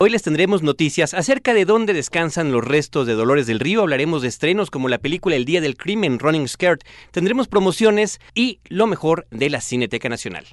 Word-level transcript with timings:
Hoy 0.00 0.10
les 0.10 0.22
tendremos 0.22 0.62
noticias 0.62 1.12
acerca 1.12 1.54
de 1.54 1.64
dónde 1.64 1.92
descansan 1.92 2.52
los 2.52 2.64
restos 2.64 3.04
de 3.04 3.14
Dolores 3.14 3.48
del 3.48 3.58
Río. 3.58 3.80
Hablaremos 3.80 4.22
de 4.22 4.28
estrenos 4.28 4.70
como 4.70 4.88
la 4.88 4.98
película 4.98 5.34
El 5.34 5.44
Día 5.44 5.60
del 5.60 5.76
Crimen, 5.76 6.20
Running 6.20 6.46
Skirt. 6.46 6.82
Tendremos 7.10 7.48
promociones 7.48 8.20
y 8.32 8.60
lo 8.68 8.86
mejor 8.86 9.26
de 9.32 9.50
la 9.50 9.60
Cineteca 9.60 10.08
Nacional. 10.08 10.46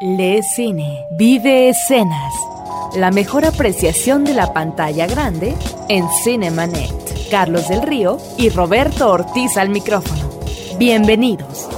Lee 0.00 0.40
cine, 0.42 1.02
vive 1.18 1.68
escenas. 1.68 2.32
La 2.96 3.10
mejor 3.10 3.44
apreciación 3.44 4.24
de 4.24 4.32
la 4.32 4.54
pantalla 4.54 5.06
grande 5.06 5.54
en 5.90 6.06
Cinemanet. 6.24 7.28
Carlos 7.30 7.68
del 7.68 7.82
Río 7.82 8.16
y 8.38 8.48
Roberto 8.48 9.10
Ortiz 9.10 9.58
al 9.58 9.68
micrófono. 9.68 10.40
Bienvenidos. 10.78 11.68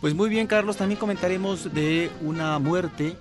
Pues 0.00 0.14
muy 0.14 0.28
bien, 0.28 0.46
Carlos. 0.46 0.76
También 0.76 0.98
comentaremos 0.98 1.72
de 1.72 2.10
una 2.22 2.58
muerte 2.58 3.16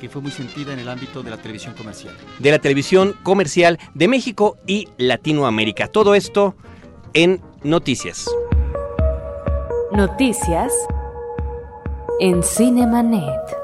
que 0.00 0.08
fue 0.08 0.20
muy 0.20 0.30
sentida 0.30 0.72
en 0.72 0.78
el 0.78 0.88
ámbito 0.88 1.22
de 1.22 1.30
la 1.30 1.38
televisión 1.38 1.74
comercial. 1.74 2.14
De 2.38 2.50
la 2.50 2.58
televisión 2.58 3.14
comercial 3.22 3.78
de 3.94 4.08
México 4.08 4.58
y 4.66 4.88
Latinoamérica. 4.98 5.88
Todo 5.88 6.14
esto 6.14 6.54
en 7.14 7.40
Noticias. 7.62 8.26
Noticias 9.92 10.72
en 12.20 12.42
Cinemanet. 12.42 13.56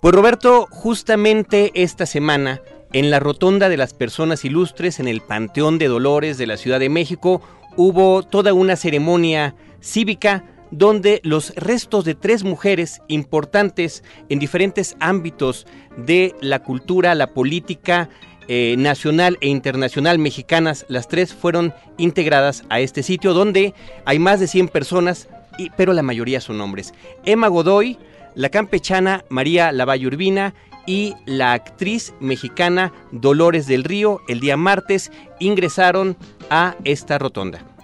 Pues 0.00 0.14
Roberto, 0.14 0.68
justamente 0.70 1.72
esta 1.74 2.06
semana, 2.06 2.60
en 2.92 3.10
la 3.10 3.18
Rotonda 3.18 3.68
de 3.68 3.76
las 3.76 3.94
Personas 3.94 4.44
Ilustres, 4.44 5.00
en 5.00 5.08
el 5.08 5.20
Panteón 5.20 5.78
de 5.78 5.88
Dolores 5.88 6.38
de 6.38 6.46
la 6.46 6.56
Ciudad 6.56 6.78
de 6.78 6.88
México, 6.88 7.40
hubo 7.76 8.22
toda 8.22 8.52
una 8.52 8.76
ceremonia 8.76 9.54
cívica 9.86 10.44
donde 10.70 11.20
los 11.22 11.54
restos 11.54 12.04
de 12.04 12.14
tres 12.14 12.42
mujeres 12.42 13.00
importantes 13.08 14.02
en 14.28 14.38
diferentes 14.38 14.96
ámbitos 14.98 15.66
de 15.96 16.34
la 16.40 16.58
cultura, 16.62 17.14
la 17.14 17.28
política, 17.28 18.10
eh, 18.48 18.76
nacional 18.78 19.38
e 19.40 19.48
internacional 19.48 20.18
mexicanas, 20.18 20.86
las 20.88 21.08
tres 21.08 21.34
fueron 21.34 21.74
integradas 21.98 22.64
a 22.68 22.78
este 22.78 23.02
sitio 23.02 23.32
donde 23.32 23.74
hay 24.04 24.20
más 24.20 24.38
de 24.38 24.46
100 24.46 24.68
personas, 24.68 25.28
pero 25.76 25.92
la 25.92 26.02
mayoría 26.02 26.40
son 26.40 26.60
hombres. 26.60 26.94
Emma 27.24 27.48
Godoy, 27.48 27.98
la 28.36 28.50
campechana 28.50 29.24
María 29.30 29.72
Lavalle 29.72 30.06
Urbina 30.06 30.54
y 30.86 31.14
la 31.24 31.54
actriz 31.54 32.14
mexicana 32.20 32.92
Dolores 33.10 33.66
del 33.66 33.82
Río 33.82 34.20
el 34.28 34.38
día 34.38 34.56
martes 34.56 35.10
ingresaron 35.40 36.16
a 36.48 36.76
esta 36.84 37.18
rotonda. 37.18 37.75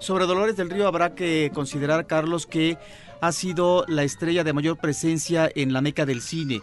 Sobre 0.00 0.24
Dolores 0.24 0.56
del 0.56 0.70
Río 0.70 0.88
habrá 0.88 1.14
que 1.14 1.52
considerar, 1.54 2.06
Carlos, 2.06 2.46
que 2.46 2.78
ha 3.20 3.32
sido 3.32 3.84
la 3.86 4.02
estrella 4.02 4.44
de 4.44 4.54
mayor 4.54 4.78
presencia 4.78 5.50
en 5.54 5.74
la 5.74 5.82
meca 5.82 6.06
del 6.06 6.22
cine. 6.22 6.62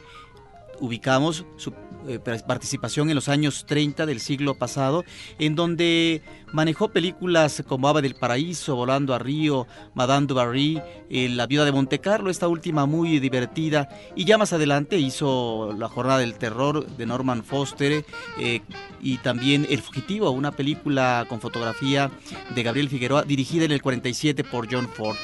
Ubicamos 0.80 1.46
su 1.56 1.72
eh, 2.08 2.20
participación 2.20 3.10
en 3.10 3.16
los 3.16 3.30
años 3.30 3.66
30 3.66 4.06
del 4.06 4.20
siglo 4.20 4.56
pasado, 4.56 5.04
en 5.40 5.56
donde 5.56 6.22
manejó 6.54 6.90
películas 6.90 7.64
como 7.68 7.88
Ave 7.88 8.02
del 8.02 8.16
Paraíso, 8.16 8.76
Volando 8.76 9.14
a 9.14 9.20
Río, 9.20 9.68
Madame 9.94 10.28
du 10.28 10.36
Barry, 10.36 10.82
eh, 11.10 11.30
La 11.30 11.48
Viuda 11.48 11.66
de 11.66 11.72
Montecarlo, 11.72 12.30
esta 12.30 12.48
última 12.48 12.86
muy 12.86 13.20
divertida, 13.20 13.90
y 14.16 14.26
ya 14.26 14.38
más 14.38 14.54
adelante 14.54 14.98
hizo 14.98 15.74
La 15.78 15.90
Jornada 15.90 16.20
del 16.20 16.36
Terror 16.36 16.86
de 16.86 17.06
Norman 17.06 17.44
Foster 17.44 18.06
eh, 18.40 18.62
y 19.02 19.18
también 19.18 19.68
El 19.70 19.82
Fugitivo, 19.82 20.30
una 20.32 20.52
película 20.52 21.26
con 21.28 21.42
fotografía 21.42 22.12
de 22.54 22.64
Gabriel 22.64 22.90
Figueroa 22.90 23.24
dirigida 23.24 23.66
en 23.66 23.72
el 23.72 23.82
47 23.82 24.44
por 24.44 24.72
John 24.72 24.88
Ford. 24.88 25.18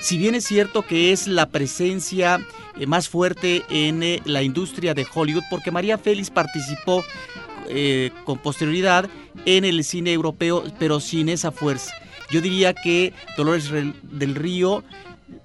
Si 0.00 0.16
bien 0.16 0.34
es 0.34 0.44
cierto 0.44 0.82
que 0.82 1.12
es 1.12 1.26
la 1.26 1.50
presencia 1.50 2.40
eh, 2.78 2.86
más 2.86 3.08
fuerte 3.08 3.62
en 3.68 4.02
eh, 4.02 4.22
la 4.24 4.42
industria 4.42 4.94
de 4.94 5.06
Hollywood, 5.12 5.42
porque 5.50 5.70
María 5.70 5.98
Félix 5.98 6.30
participó 6.30 7.04
eh, 7.68 8.10
con 8.24 8.38
posterioridad 8.38 9.10
en 9.44 9.66
el 9.66 9.84
cine 9.84 10.12
europeo, 10.12 10.64
pero 10.78 11.00
sin 11.00 11.28
esa 11.28 11.52
fuerza. 11.52 11.92
Yo 12.30 12.40
diría 12.40 12.72
que 12.72 13.12
Dolores 13.36 13.70
del 13.70 14.34
Río 14.34 14.84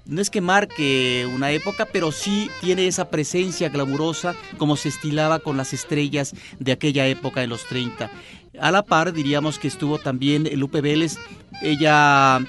no 0.04 0.20
es 0.20 0.30
que 0.30 0.40
marque 0.40 1.28
una 1.32 1.50
época, 1.50 1.86
pero 1.92 2.12
sí 2.12 2.50
tiene 2.60 2.86
esa 2.86 3.10
presencia 3.10 3.68
glamurosa 3.68 4.34
como 4.56 4.76
se 4.76 4.88
estilaba 4.88 5.40
con 5.40 5.56
las 5.56 5.72
estrellas 5.72 6.34
de 6.58 6.72
aquella 6.72 7.06
época 7.06 7.40
de 7.40 7.46
los 7.46 7.64
30. 7.66 8.10
A 8.60 8.70
la 8.70 8.82
par 8.82 9.12
diríamos 9.12 9.58
que 9.58 9.68
estuvo 9.68 9.98
también 9.98 10.48
Lupe 10.58 10.80
Vélez. 10.80 11.18
Ella 11.60 12.40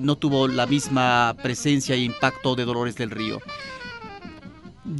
no 0.00 0.16
tuvo 0.16 0.46
la 0.48 0.66
misma 0.66 1.34
presencia 1.42 1.94
e 1.94 1.98
impacto 1.98 2.54
de 2.54 2.64
Dolores 2.64 2.96
del 2.96 3.10
Río. 3.10 3.40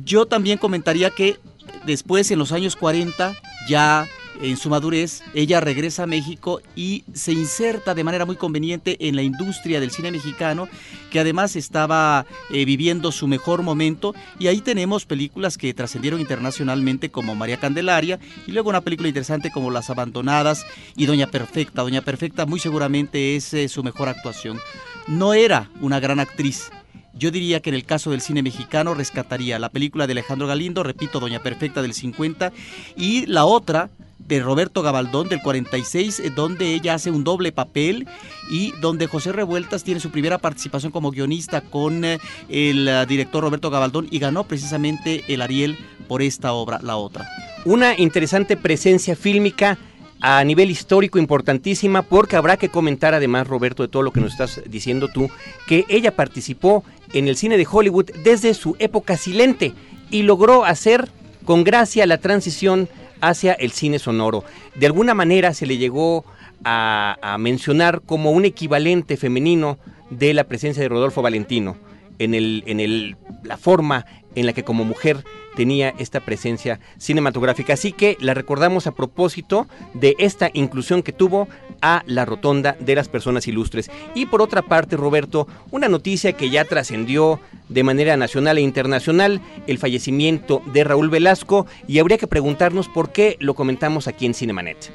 Yo 0.04 0.26
también 0.26 0.58
comentaría 0.58 1.10
que 1.10 1.38
después, 1.84 2.30
en 2.30 2.38
los 2.38 2.52
años 2.52 2.74
40, 2.74 3.34
ya 3.68 4.06
en 4.42 4.56
su 4.56 4.68
madurez, 4.70 5.22
ella 5.34 5.60
regresa 5.60 6.04
a 6.04 6.06
México 6.06 6.60
y 6.74 7.04
se 7.12 7.32
inserta 7.32 7.94
de 7.94 8.04
manera 8.04 8.26
muy 8.26 8.36
conveniente 8.36 8.96
en 9.08 9.16
la 9.16 9.22
industria 9.22 9.80
del 9.80 9.90
cine 9.90 10.10
mexicano, 10.10 10.68
que 11.10 11.20
además 11.20 11.56
estaba 11.56 12.26
eh, 12.50 12.64
viviendo 12.64 13.12
su 13.12 13.26
mejor 13.26 13.62
momento. 13.62 14.14
Y 14.38 14.48
ahí 14.48 14.60
tenemos 14.60 15.06
películas 15.06 15.58
que 15.58 15.74
trascendieron 15.74 16.20
internacionalmente 16.20 17.10
como 17.10 17.34
María 17.34 17.58
Candelaria 17.58 18.18
y 18.46 18.52
luego 18.52 18.70
una 18.70 18.80
película 18.80 19.08
interesante 19.08 19.50
como 19.50 19.70
Las 19.70 19.90
Abandonadas 19.90 20.66
y 20.96 21.06
Doña 21.06 21.28
Perfecta. 21.28 21.82
Doña 21.82 22.02
Perfecta 22.02 22.46
muy 22.46 22.60
seguramente 22.60 23.36
es 23.36 23.54
eh, 23.54 23.68
su 23.68 23.82
mejor 23.82 24.08
actuación. 24.08 24.58
No 25.06 25.34
era 25.34 25.70
una 25.80 26.00
gran 26.00 26.18
actriz, 26.18 26.70
yo 27.16 27.30
diría 27.30 27.60
que 27.60 27.70
en 27.70 27.76
el 27.76 27.84
caso 27.84 28.10
del 28.10 28.20
cine 28.20 28.42
mexicano 28.42 28.94
rescataría 28.94 29.58
la 29.58 29.68
película 29.68 30.06
de 30.06 30.12
Alejandro 30.12 30.48
Galindo, 30.48 30.82
repito, 30.82 31.20
Doña 31.20 31.40
Perfecta 31.40 31.80
del 31.80 31.94
50, 31.94 32.52
y 32.96 33.26
la 33.26 33.44
otra 33.44 33.90
de 34.26 34.40
Roberto 34.40 34.82
Gabaldón 34.82 35.28
del 35.28 35.42
46, 35.42 36.20
eh, 36.20 36.32
donde 36.34 36.74
ella 36.74 36.94
hace 36.94 37.10
un 37.10 37.24
doble 37.24 37.52
papel 37.52 38.06
y 38.50 38.72
donde 38.80 39.06
José 39.06 39.32
Revueltas 39.32 39.84
tiene 39.84 40.00
su 40.00 40.10
primera 40.10 40.38
participación 40.38 40.92
como 40.92 41.10
guionista 41.10 41.60
con 41.60 42.04
eh, 42.04 42.18
el 42.48 42.88
eh, 42.88 43.06
director 43.06 43.42
Roberto 43.42 43.70
Gabaldón 43.70 44.08
y 44.10 44.18
ganó 44.18 44.44
precisamente 44.44 45.24
el 45.28 45.42
Ariel 45.42 45.76
por 46.08 46.22
esta 46.22 46.52
obra, 46.52 46.80
la 46.82 46.96
otra. 46.96 47.28
Una 47.64 47.98
interesante 47.98 48.56
presencia 48.56 49.16
fílmica 49.16 49.78
a 50.20 50.42
nivel 50.44 50.70
histórico 50.70 51.18
importantísima 51.18 52.02
porque 52.02 52.36
habrá 52.36 52.56
que 52.56 52.70
comentar 52.70 53.14
además, 53.14 53.46
Roberto, 53.46 53.82
de 53.82 53.88
todo 53.88 54.02
lo 54.02 54.10
que 54.10 54.20
nos 54.20 54.32
estás 54.32 54.62
diciendo 54.66 55.08
tú, 55.08 55.28
que 55.66 55.84
ella 55.88 56.16
participó 56.16 56.84
en 57.12 57.28
el 57.28 57.36
cine 57.36 57.58
de 57.58 57.66
Hollywood 57.70 58.10
desde 58.22 58.54
su 58.54 58.76
época 58.78 59.16
silente 59.16 59.74
y 60.10 60.22
logró 60.22 60.64
hacer 60.64 61.10
con 61.44 61.62
gracia 61.62 62.06
la 62.06 62.18
transición 62.18 62.88
hacia 63.28 63.52
el 63.52 63.72
cine 63.72 63.98
sonoro. 63.98 64.44
De 64.74 64.86
alguna 64.86 65.14
manera 65.14 65.54
se 65.54 65.66
le 65.66 65.78
llegó 65.78 66.24
a, 66.64 67.36
mencionar 67.38 68.02
como 68.02 68.30
un 68.30 68.44
equivalente 68.44 69.16
femenino 69.16 69.78
de 70.10 70.34
la 70.34 70.44
presencia 70.44 70.82
de 70.82 70.88
Rodolfo 70.88 71.22
Valentino 71.22 71.76
en, 72.18 72.34
el, 72.34 72.62
en 72.66 72.80
el, 72.80 73.16
la 73.42 73.56
forma 73.56 74.06
en 74.34 74.46
la 74.46 74.52
que 74.52 74.64
como 74.64 74.84
mujer 74.84 75.24
tenía 75.56 75.94
esta 75.98 76.20
presencia 76.20 76.80
cinematográfica. 76.98 77.74
Así 77.74 77.92
que 77.92 78.16
la 78.20 78.34
recordamos 78.34 78.86
a 78.86 78.92
propósito 78.92 79.68
de 79.94 80.16
esta 80.18 80.50
inclusión 80.52 81.02
que 81.02 81.12
tuvo 81.12 81.48
a 81.80 82.02
la 82.06 82.24
rotonda 82.24 82.76
de 82.80 82.94
las 82.94 83.08
personas 83.08 83.46
ilustres. 83.48 83.90
Y 84.14 84.26
por 84.26 84.42
otra 84.42 84.62
parte, 84.62 84.96
Roberto, 84.96 85.46
una 85.70 85.88
noticia 85.88 86.32
que 86.32 86.50
ya 86.50 86.64
trascendió 86.64 87.40
de 87.68 87.82
manera 87.82 88.16
nacional 88.16 88.58
e 88.58 88.62
internacional, 88.62 89.40
el 89.66 89.78
fallecimiento 89.78 90.62
de 90.72 90.84
Raúl 90.84 91.10
Velasco, 91.10 91.66
y 91.88 91.98
habría 91.98 92.18
que 92.18 92.26
preguntarnos 92.26 92.88
por 92.88 93.12
qué 93.12 93.36
lo 93.40 93.54
comentamos 93.54 94.06
aquí 94.08 94.26
en 94.26 94.34
Cinemanet. 94.34 94.92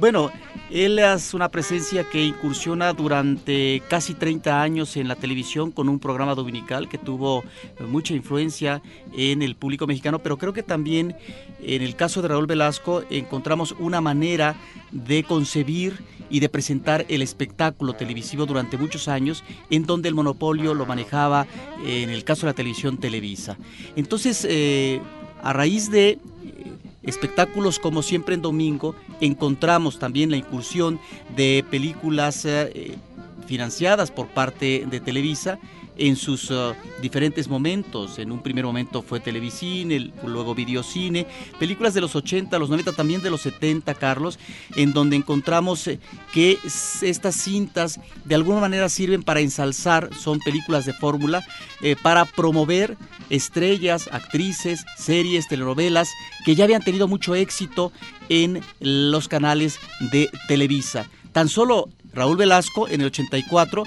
Bueno, 0.00 0.30
él 0.70 1.00
es 1.00 1.34
una 1.34 1.48
presencia 1.48 2.04
que 2.04 2.22
incursiona 2.22 2.92
durante 2.92 3.82
casi 3.88 4.14
30 4.14 4.62
años 4.62 4.96
en 4.96 5.08
la 5.08 5.16
televisión 5.16 5.72
con 5.72 5.88
un 5.88 5.98
programa 5.98 6.36
dominical 6.36 6.88
que 6.88 6.98
tuvo 6.98 7.42
mucha 7.88 8.14
influencia 8.14 8.80
en 9.12 9.42
el 9.42 9.56
público 9.56 9.88
mexicano, 9.88 10.20
pero 10.20 10.36
creo 10.36 10.52
que 10.52 10.62
también 10.62 11.16
en 11.62 11.82
el 11.82 11.96
caso 11.96 12.22
de 12.22 12.28
Raúl 12.28 12.46
Velasco 12.46 13.02
encontramos 13.10 13.74
una 13.80 14.00
manera 14.00 14.54
de 14.92 15.24
concebir 15.24 15.98
y 16.30 16.40
de 16.40 16.48
presentar 16.48 17.06
el 17.08 17.22
espectáculo 17.22 17.94
televisivo 17.94 18.46
durante 18.46 18.76
muchos 18.76 19.08
años, 19.08 19.44
en 19.70 19.86
donde 19.86 20.08
el 20.08 20.14
monopolio 20.14 20.74
lo 20.74 20.86
manejaba, 20.86 21.46
en 21.84 22.10
el 22.10 22.24
caso 22.24 22.42
de 22.42 22.52
la 22.52 22.56
televisión 22.56 22.98
Televisa. 22.98 23.56
Entonces, 23.96 24.46
eh, 24.48 25.00
a 25.42 25.52
raíz 25.52 25.90
de 25.90 26.18
espectáculos 27.02 27.78
como 27.78 28.02
siempre 28.02 28.34
en 28.34 28.42
domingo, 28.42 28.94
encontramos 29.20 29.98
también 29.98 30.30
la 30.30 30.36
incursión 30.36 31.00
de 31.36 31.64
películas 31.70 32.44
eh, 32.44 32.96
financiadas 33.46 34.10
por 34.10 34.28
parte 34.28 34.84
de 34.90 35.00
Televisa 35.00 35.58
en 35.98 36.16
sus 36.16 36.50
uh, 36.50 36.74
diferentes 37.02 37.48
momentos. 37.48 38.18
En 38.18 38.32
un 38.32 38.40
primer 38.40 38.64
momento 38.64 39.02
fue 39.02 39.20
Televisine, 39.20 40.12
luego 40.24 40.54
Videocine, 40.54 41.26
películas 41.58 41.94
de 41.94 42.00
los 42.00 42.16
80, 42.16 42.58
los 42.58 42.70
90, 42.70 42.92
también 42.92 43.20
de 43.20 43.30
los 43.30 43.42
70, 43.42 43.94
Carlos, 43.94 44.38
en 44.76 44.92
donde 44.92 45.16
encontramos 45.16 45.86
eh, 45.88 45.98
que 46.32 46.58
estas 47.02 47.34
cintas 47.34 48.00
de 48.24 48.34
alguna 48.34 48.60
manera 48.60 48.88
sirven 48.88 49.22
para 49.22 49.40
ensalzar, 49.40 50.10
son 50.14 50.38
películas 50.38 50.86
de 50.86 50.92
fórmula, 50.92 51.44
eh, 51.82 51.96
para 52.00 52.24
promover 52.24 52.96
estrellas, 53.30 54.08
actrices, 54.12 54.84
series, 54.96 55.48
telenovelas 55.48 56.08
que 56.44 56.54
ya 56.54 56.64
habían 56.64 56.82
tenido 56.82 57.08
mucho 57.08 57.34
éxito 57.34 57.92
en 58.28 58.60
los 58.80 59.28
canales 59.28 59.78
de 60.12 60.30
Televisa. 60.46 61.08
Tan 61.32 61.48
solo 61.48 61.88
Raúl 62.12 62.36
Velasco 62.36 62.88
en 62.88 63.00
el 63.00 63.08
84 63.08 63.84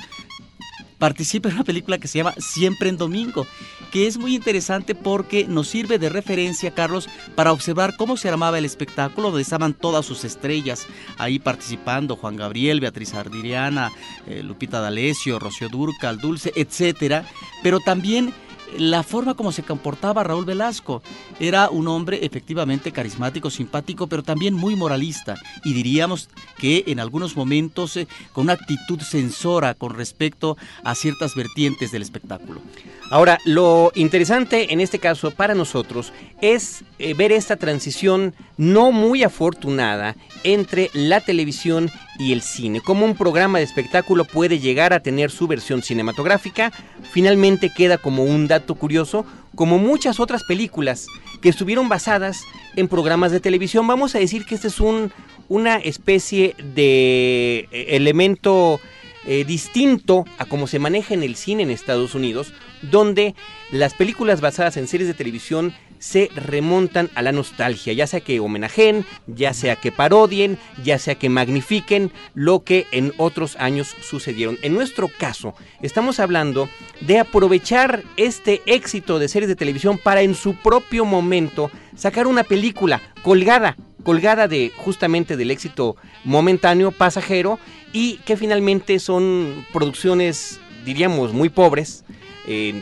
participa 1.01 1.49
en 1.49 1.55
una 1.55 1.63
película 1.63 1.97
que 1.97 2.07
se 2.07 2.19
llama 2.19 2.35
Siempre 2.37 2.87
en 2.87 2.95
Domingo, 2.95 3.47
que 3.91 4.05
es 4.05 4.19
muy 4.19 4.35
interesante 4.35 4.93
porque 4.93 5.47
nos 5.47 5.67
sirve 5.67 5.97
de 5.97 6.09
referencia, 6.09 6.75
Carlos, 6.75 7.09
para 7.33 7.51
observar 7.51 7.95
cómo 7.97 8.17
se 8.17 8.29
armaba 8.29 8.59
el 8.59 8.65
espectáculo, 8.65 9.29
donde 9.29 9.41
estaban 9.41 9.73
todas 9.73 10.05
sus 10.05 10.23
estrellas 10.25 10.85
ahí 11.17 11.39
participando, 11.39 12.15
Juan 12.15 12.35
Gabriel, 12.35 12.81
Beatriz 12.81 13.15
Ardiriana, 13.15 13.91
eh, 14.27 14.43
Lupita 14.43 14.79
D'Alessio, 14.79 15.39
Rocío 15.39 15.69
Durcal, 15.69 16.19
Dulce, 16.19 16.53
etcétera, 16.55 17.25
pero 17.63 17.79
también 17.79 18.31
la 18.77 19.03
forma 19.03 19.33
como 19.33 19.51
se 19.51 19.63
comportaba 19.63 20.23
Raúl 20.23 20.45
Velasco. 20.45 21.01
Era 21.39 21.69
un 21.69 21.87
hombre 21.87 22.25
efectivamente 22.25 22.91
carismático, 22.91 23.49
simpático, 23.49 24.07
pero 24.07 24.23
también 24.23 24.53
muy 24.53 24.75
moralista. 24.75 25.35
Y 25.63 25.73
diríamos 25.73 26.29
que 26.57 26.83
en 26.87 26.99
algunos 26.99 27.35
momentos 27.35 27.97
eh, 27.97 28.07
con 28.33 28.45
una 28.45 28.53
actitud 28.53 28.99
censora 29.01 29.73
con 29.73 29.93
respecto 29.93 30.57
a 30.83 30.95
ciertas 30.95 31.35
vertientes 31.35 31.91
del 31.91 32.01
espectáculo. 32.01 32.61
Ahora, 33.11 33.39
lo 33.43 33.91
interesante 33.93 34.71
en 34.71 34.79
este 34.79 34.97
caso 34.97 35.31
para 35.31 35.53
nosotros 35.53 36.13
es 36.41 36.85
eh, 36.97 37.13
ver 37.13 37.33
esta 37.33 37.57
transición 37.57 38.33
no 38.55 38.93
muy 38.93 39.23
afortunada 39.23 40.15
entre 40.45 40.89
la 40.93 41.19
televisión 41.19 41.91
y 42.19 42.31
el 42.31 42.41
cine. 42.41 42.79
Cómo 42.79 43.05
un 43.05 43.17
programa 43.17 43.57
de 43.57 43.65
espectáculo 43.65 44.23
puede 44.23 44.59
llegar 44.59 44.93
a 44.93 45.01
tener 45.01 45.29
su 45.29 45.45
versión 45.45 45.83
cinematográfica, 45.83 46.71
finalmente 47.11 47.69
queda 47.75 47.97
como 47.97 48.23
un 48.23 48.47
dato 48.47 48.75
curioso, 48.75 49.25
como 49.55 49.77
muchas 49.77 50.21
otras 50.21 50.45
películas 50.45 51.05
que 51.41 51.49
estuvieron 51.49 51.89
basadas 51.89 52.39
en 52.77 52.87
programas 52.87 53.33
de 53.33 53.41
televisión. 53.41 53.85
Vamos 53.87 54.15
a 54.15 54.19
decir 54.19 54.45
que 54.45 54.55
este 54.55 54.69
es 54.69 54.79
un, 54.79 55.11
una 55.49 55.75
especie 55.75 56.55
de 56.57 57.67
eh, 57.73 57.87
elemento 57.89 58.79
eh, 59.25 59.43
distinto 59.45 60.25
a 60.37 60.45
cómo 60.45 60.67
se 60.67 60.79
maneja 60.79 61.13
en 61.13 61.23
el 61.23 61.35
cine 61.35 61.63
en 61.63 61.71
Estados 61.71 62.15
Unidos, 62.15 62.53
donde 62.81 63.35
las 63.71 63.93
películas 63.93 64.41
basadas 64.41 64.77
en 64.77 64.87
series 64.87 65.07
de 65.07 65.13
televisión 65.13 65.73
se 66.01 66.29
remontan 66.35 67.11
a 67.13 67.21
la 67.21 67.31
nostalgia, 67.31 67.93
ya 67.93 68.07
sea 68.07 68.21
que 68.21 68.39
homenajen, 68.39 69.05
ya 69.27 69.53
sea 69.53 69.75
que 69.75 69.91
parodien, 69.91 70.57
ya 70.83 70.97
sea 70.97 71.13
que 71.13 71.29
magnifiquen 71.29 72.11
lo 72.33 72.63
que 72.63 72.87
en 72.91 73.13
otros 73.17 73.55
años 73.57 73.95
sucedieron. 74.01 74.57
En 74.63 74.73
nuestro 74.73 75.07
caso, 75.07 75.53
estamos 75.83 76.19
hablando 76.19 76.67
de 77.01 77.19
aprovechar 77.19 78.03
este 78.17 78.63
éxito 78.65 79.19
de 79.19 79.27
series 79.27 79.47
de 79.47 79.55
televisión 79.55 79.99
para 79.99 80.23
en 80.23 80.33
su 80.33 80.55
propio 80.55 81.05
momento 81.05 81.69
sacar 81.95 82.25
una 82.25 82.43
película 82.43 82.99
colgada 83.21 83.77
colgada 84.03 84.47
de 84.47 84.71
justamente 84.75 85.37
del 85.37 85.51
éxito 85.51 85.95
momentáneo, 86.23 86.91
pasajero, 86.91 87.59
y 87.93 88.17
que 88.25 88.37
finalmente 88.37 88.99
son 88.99 89.65
producciones, 89.73 90.59
diríamos, 90.85 91.33
muy 91.33 91.49
pobres, 91.49 92.03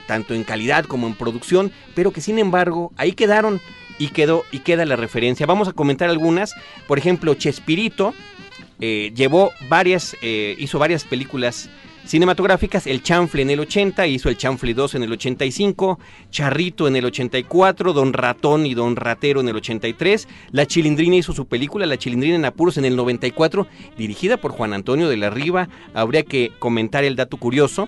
tanto 0.07 0.33
en 0.33 0.43
calidad 0.43 0.85
como 0.85 1.07
en 1.07 1.15
producción, 1.15 1.71
pero 1.93 2.11
que 2.11 2.21
sin 2.21 2.39
embargo 2.39 2.91
ahí 2.95 3.11
quedaron 3.11 3.59
y 3.99 4.07
quedó 4.07 4.45
y 4.51 4.59
queda 4.59 4.85
la 4.85 4.95
referencia. 4.95 5.45
Vamos 5.45 5.67
a 5.67 5.73
comentar 5.73 6.09
algunas, 6.09 6.55
por 6.87 6.97
ejemplo, 6.97 7.33
Chespirito 7.35 8.13
eh, 8.81 9.11
llevó 9.13 9.51
varias, 9.67 10.15
eh, 10.21 10.55
hizo 10.57 10.79
varias 10.79 11.03
películas 11.03 11.69
cinematográficas, 12.05 12.87
El 12.87 13.03
Chanfle 13.03 13.41
en 13.41 13.49
el 13.49 13.59
80, 13.59 14.07
hizo 14.07 14.29
El 14.29 14.37
Chanfle 14.37 14.73
2 14.73 14.95
en 14.95 15.03
el 15.03 15.11
85, 15.11 15.99
Charrito 16.31 16.87
en 16.87 16.95
el 16.95 17.05
84, 17.05 17.93
Don 17.93 18.13
Ratón 18.13 18.65
y 18.65 18.73
Don 18.73 18.95
Ratero 18.95 19.41
en 19.41 19.49
el 19.49 19.55
83, 19.55 20.27
La 20.51 20.65
Chilindrina 20.65 21.17
hizo 21.17 21.33
su 21.33 21.47
película, 21.47 21.85
La 21.85 21.97
Chilindrina 21.97 22.35
en 22.35 22.45
Apuros 22.45 22.77
en 22.77 22.85
el 22.85 22.95
94, 22.95 23.67
dirigida 23.97 24.37
por 24.37 24.51
Juan 24.51 24.73
Antonio 24.73 25.09
de 25.09 25.17
la 25.17 25.29
Riva, 25.29 25.69
habría 25.93 26.23
que 26.23 26.51
comentar 26.59 27.03
el 27.03 27.15
dato 27.15 27.37
curioso. 27.37 27.87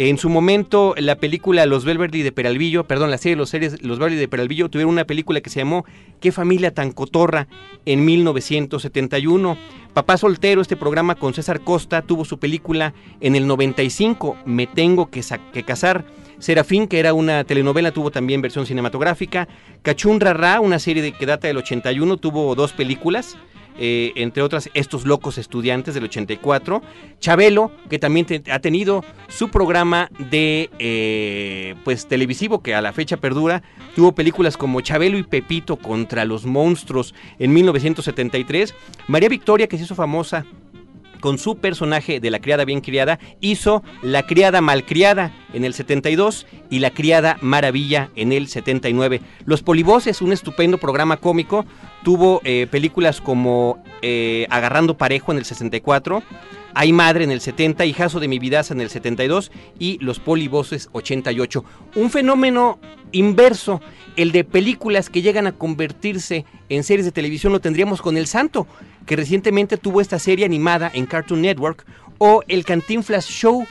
En 0.00 0.16
su 0.16 0.28
momento, 0.28 0.94
la 0.96 1.16
película 1.16 1.66
Los 1.66 1.84
Belverdi 1.84 2.22
de 2.22 2.30
Peralvillo, 2.30 2.84
perdón, 2.84 3.10
la 3.10 3.18
serie 3.18 3.34
Los, 3.34 3.50
series, 3.50 3.82
Los 3.82 3.98
Belverdi 3.98 4.20
de 4.20 4.28
Peralvillo 4.28 4.68
tuvieron 4.68 4.92
una 4.92 5.04
película 5.04 5.40
que 5.40 5.50
se 5.50 5.58
llamó 5.58 5.84
Qué 6.20 6.30
familia 6.30 6.72
tan 6.72 6.92
cotorra 6.92 7.48
en 7.84 8.04
1971. 8.04 9.58
Papá 9.94 10.16
Soltero, 10.16 10.60
este 10.60 10.76
programa 10.76 11.16
con 11.16 11.34
César 11.34 11.62
Costa, 11.62 12.02
tuvo 12.02 12.24
su 12.24 12.38
película 12.38 12.94
en 13.20 13.34
el 13.34 13.48
95, 13.48 14.36
Me 14.46 14.68
Tengo 14.68 15.10
que, 15.10 15.20
Casar. 15.64 16.04
Serafín, 16.38 16.86
que 16.86 17.00
era 17.00 17.12
una 17.12 17.42
telenovela, 17.42 17.90
tuvo 17.90 18.12
también 18.12 18.40
versión 18.40 18.66
cinematográfica. 18.66 19.48
Cachun 19.82 20.20
Ra, 20.20 20.60
una 20.60 20.78
serie 20.78 21.02
de, 21.02 21.10
que 21.10 21.26
data 21.26 21.48
del 21.48 21.56
81, 21.56 22.18
tuvo 22.18 22.54
dos 22.54 22.72
películas. 22.72 23.36
Eh, 23.78 24.12
entre 24.16 24.42
otras 24.42 24.70
Estos 24.74 25.06
Locos 25.06 25.38
Estudiantes 25.38 25.94
del 25.94 26.04
84, 26.04 26.82
Chabelo, 27.20 27.70
que 27.88 27.98
también 27.98 28.26
ha 28.50 28.58
tenido 28.58 29.04
su 29.28 29.50
programa 29.50 30.10
de 30.30 30.68
eh, 30.80 31.76
pues 31.84 32.06
televisivo 32.06 32.60
que 32.60 32.74
a 32.74 32.82
la 32.82 32.92
fecha 32.92 33.18
perdura, 33.18 33.62
tuvo 33.94 34.12
películas 34.12 34.56
como 34.56 34.80
Chabelo 34.80 35.16
y 35.16 35.22
Pepito 35.22 35.76
contra 35.76 36.24
los 36.24 36.44
monstruos 36.44 37.14
en 37.38 37.52
1973, 37.52 38.74
María 39.06 39.28
Victoria 39.28 39.68
que 39.68 39.78
se 39.78 39.84
hizo 39.84 39.94
famosa 39.94 40.44
con 41.20 41.38
su 41.38 41.56
personaje 41.56 42.20
de 42.20 42.30
la 42.30 42.40
criada 42.40 42.64
bien 42.64 42.80
criada, 42.80 43.18
hizo 43.40 43.82
La 44.02 44.24
criada 44.24 44.60
malcriada 44.60 45.32
en 45.52 45.64
el 45.64 45.74
72 45.74 46.46
y 46.70 46.78
La 46.78 46.90
criada 46.90 47.38
maravilla 47.40 48.10
en 48.16 48.32
el 48.32 48.48
79. 48.48 49.20
Los 49.44 49.62
Polivoces, 49.62 50.22
un 50.22 50.32
estupendo 50.32 50.78
programa 50.78 51.18
cómico, 51.18 51.64
tuvo 52.04 52.40
eh, 52.44 52.66
películas 52.70 53.20
como 53.20 53.82
eh, 54.02 54.46
Agarrando 54.50 54.96
Parejo 54.96 55.32
en 55.32 55.38
el 55.38 55.44
64, 55.44 56.22
Hay 56.80 56.92
Madre 56.92 57.24
en 57.24 57.32
el 57.32 57.40
70, 57.40 57.86
Hijazo 57.86 58.20
de 58.20 58.28
mi 58.28 58.38
vidaza 58.38 58.72
en 58.72 58.80
el 58.80 58.88
72 58.88 59.50
y 59.80 59.98
Los 59.98 60.20
Polivoces 60.20 60.90
88. 60.92 61.64
Un 61.96 62.08
fenómeno 62.08 62.78
inverso, 63.10 63.80
el 64.14 64.30
de 64.30 64.44
películas 64.44 65.10
que 65.10 65.20
llegan 65.20 65.48
a 65.48 65.56
convertirse 65.58 66.44
en 66.68 66.84
series 66.84 67.04
de 67.04 67.10
televisión, 67.10 67.52
lo 67.52 67.58
tendríamos 67.58 68.00
con 68.00 68.16
El 68.16 68.28
Santo 68.28 68.68
que 69.06 69.16
recientemente 69.16 69.76
tuvo 69.76 70.00
esta 70.00 70.20
serie 70.20 70.44
animada 70.44 70.88
en 70.94 71.06
Cartoon 71.06 71.42
Network, 71.42 71.84
o 72.18 72.44
el 72.46 72.64
Cantinflas 72.64 73.26
Show, 73.26 73.66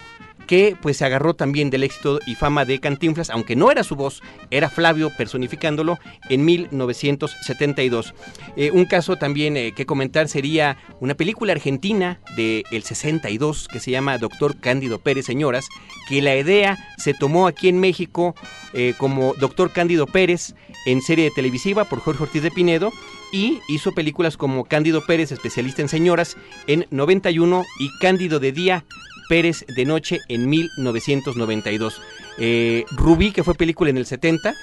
que 0.47 0.75
pues 0.81 0.97
se 0.97 1.05
agarró 1.05 1.35
también 1.35 1.69
del 1.69 1.83
éxito 1.83 2.19
y 2.25 2.35
fama 2.35 2.65
de 2.65 2.79
Cantinflas, 2.79 3.29
aunque 3.29 3.55
no 3.55 3.69
era 3.69 3.83
su 3.83 3.95
voz, 3.95 4.21
era 4.49 4.69
Flavio 4.69 5.11
personificándolo 5.15 5.99
en 6.29 6.45
1972. 6.45 8.13
Eh, 8.55 8.71
un 8.71 8.85
caso 8.85 9.17
también 9.17 9.57
eh, 9.57 9.73
que 9.75 9.85
comentar 9.85 10.27
sería 10.27 10.77
una 10.99 11.15
película 11.15 11.51
argentina 11.51 12.19
del 12.35 12.63
el 12.71 12.83
62 12.83 13.67
que 13.67 13.79
se 13.79 13.91
llama 13.91 14.17
Doctor 14.17 14.59
Cándido 14.59 14.99
Pérez 14.99 15.25
Señoras, 15.25 15.67
que 16.07 16.21
la 16.21 16.35
idea 16.35 16.77
se 16.97 17.13
tomó 17.13 17.47
aquí 17.47 17.67
en 17.67 17.79
México 17.79 18.33
eh, 18.73 18.93
como 18.97 19.33
Doctor 19.35 19.71
Cándido 19.71 20.07
Pérez 20.07 20.55
en 20.85 21.01
serie 21.01 21.31
televisiva 21.31 21.83
por 21.85 21.99
Jorge 21.99 22.23
Ortiz 22.23 22.43
de 22.43 22.51
Pinedo 22.51 22.91
y 23.31 23.59
hizo 23.67 23.91
películas 23.91 24.37
como 24.37 24.65
Cándido 24.65 25.05
Pérez, 25.05 25.31
especialista 25.31 25.81
en 25.81 25.89
señoras, 25.89 26.37
en 26.67 26.87
91 26.91 27.63
y 27.79 27.89
Cándido 27.99 28.39
de 28.39 28.51
Día, 28.51 28.85
Pérez 29.29 29.65
de 29.67 29.85
Noche 29.85 30.19
en 30.27 30.49
1992. 30.49 32.01
Eh, 32.37 32.85
Rubí, 32.91 33.31
que 33.31 33.43
fue 33.43 33.55
película 33.55 33.89
en 33.89 33.97
el 33.97 34.05
70, 34.05 34.53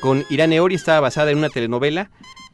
con 0.00 0.24
Irán 0.30 0.52
Eori, 0.52 0.74
estaba 0.74 1.00
basada 1.00 1.30
en 1.30 1.38
una 1.38 1.50
telenovela 1.50 2.10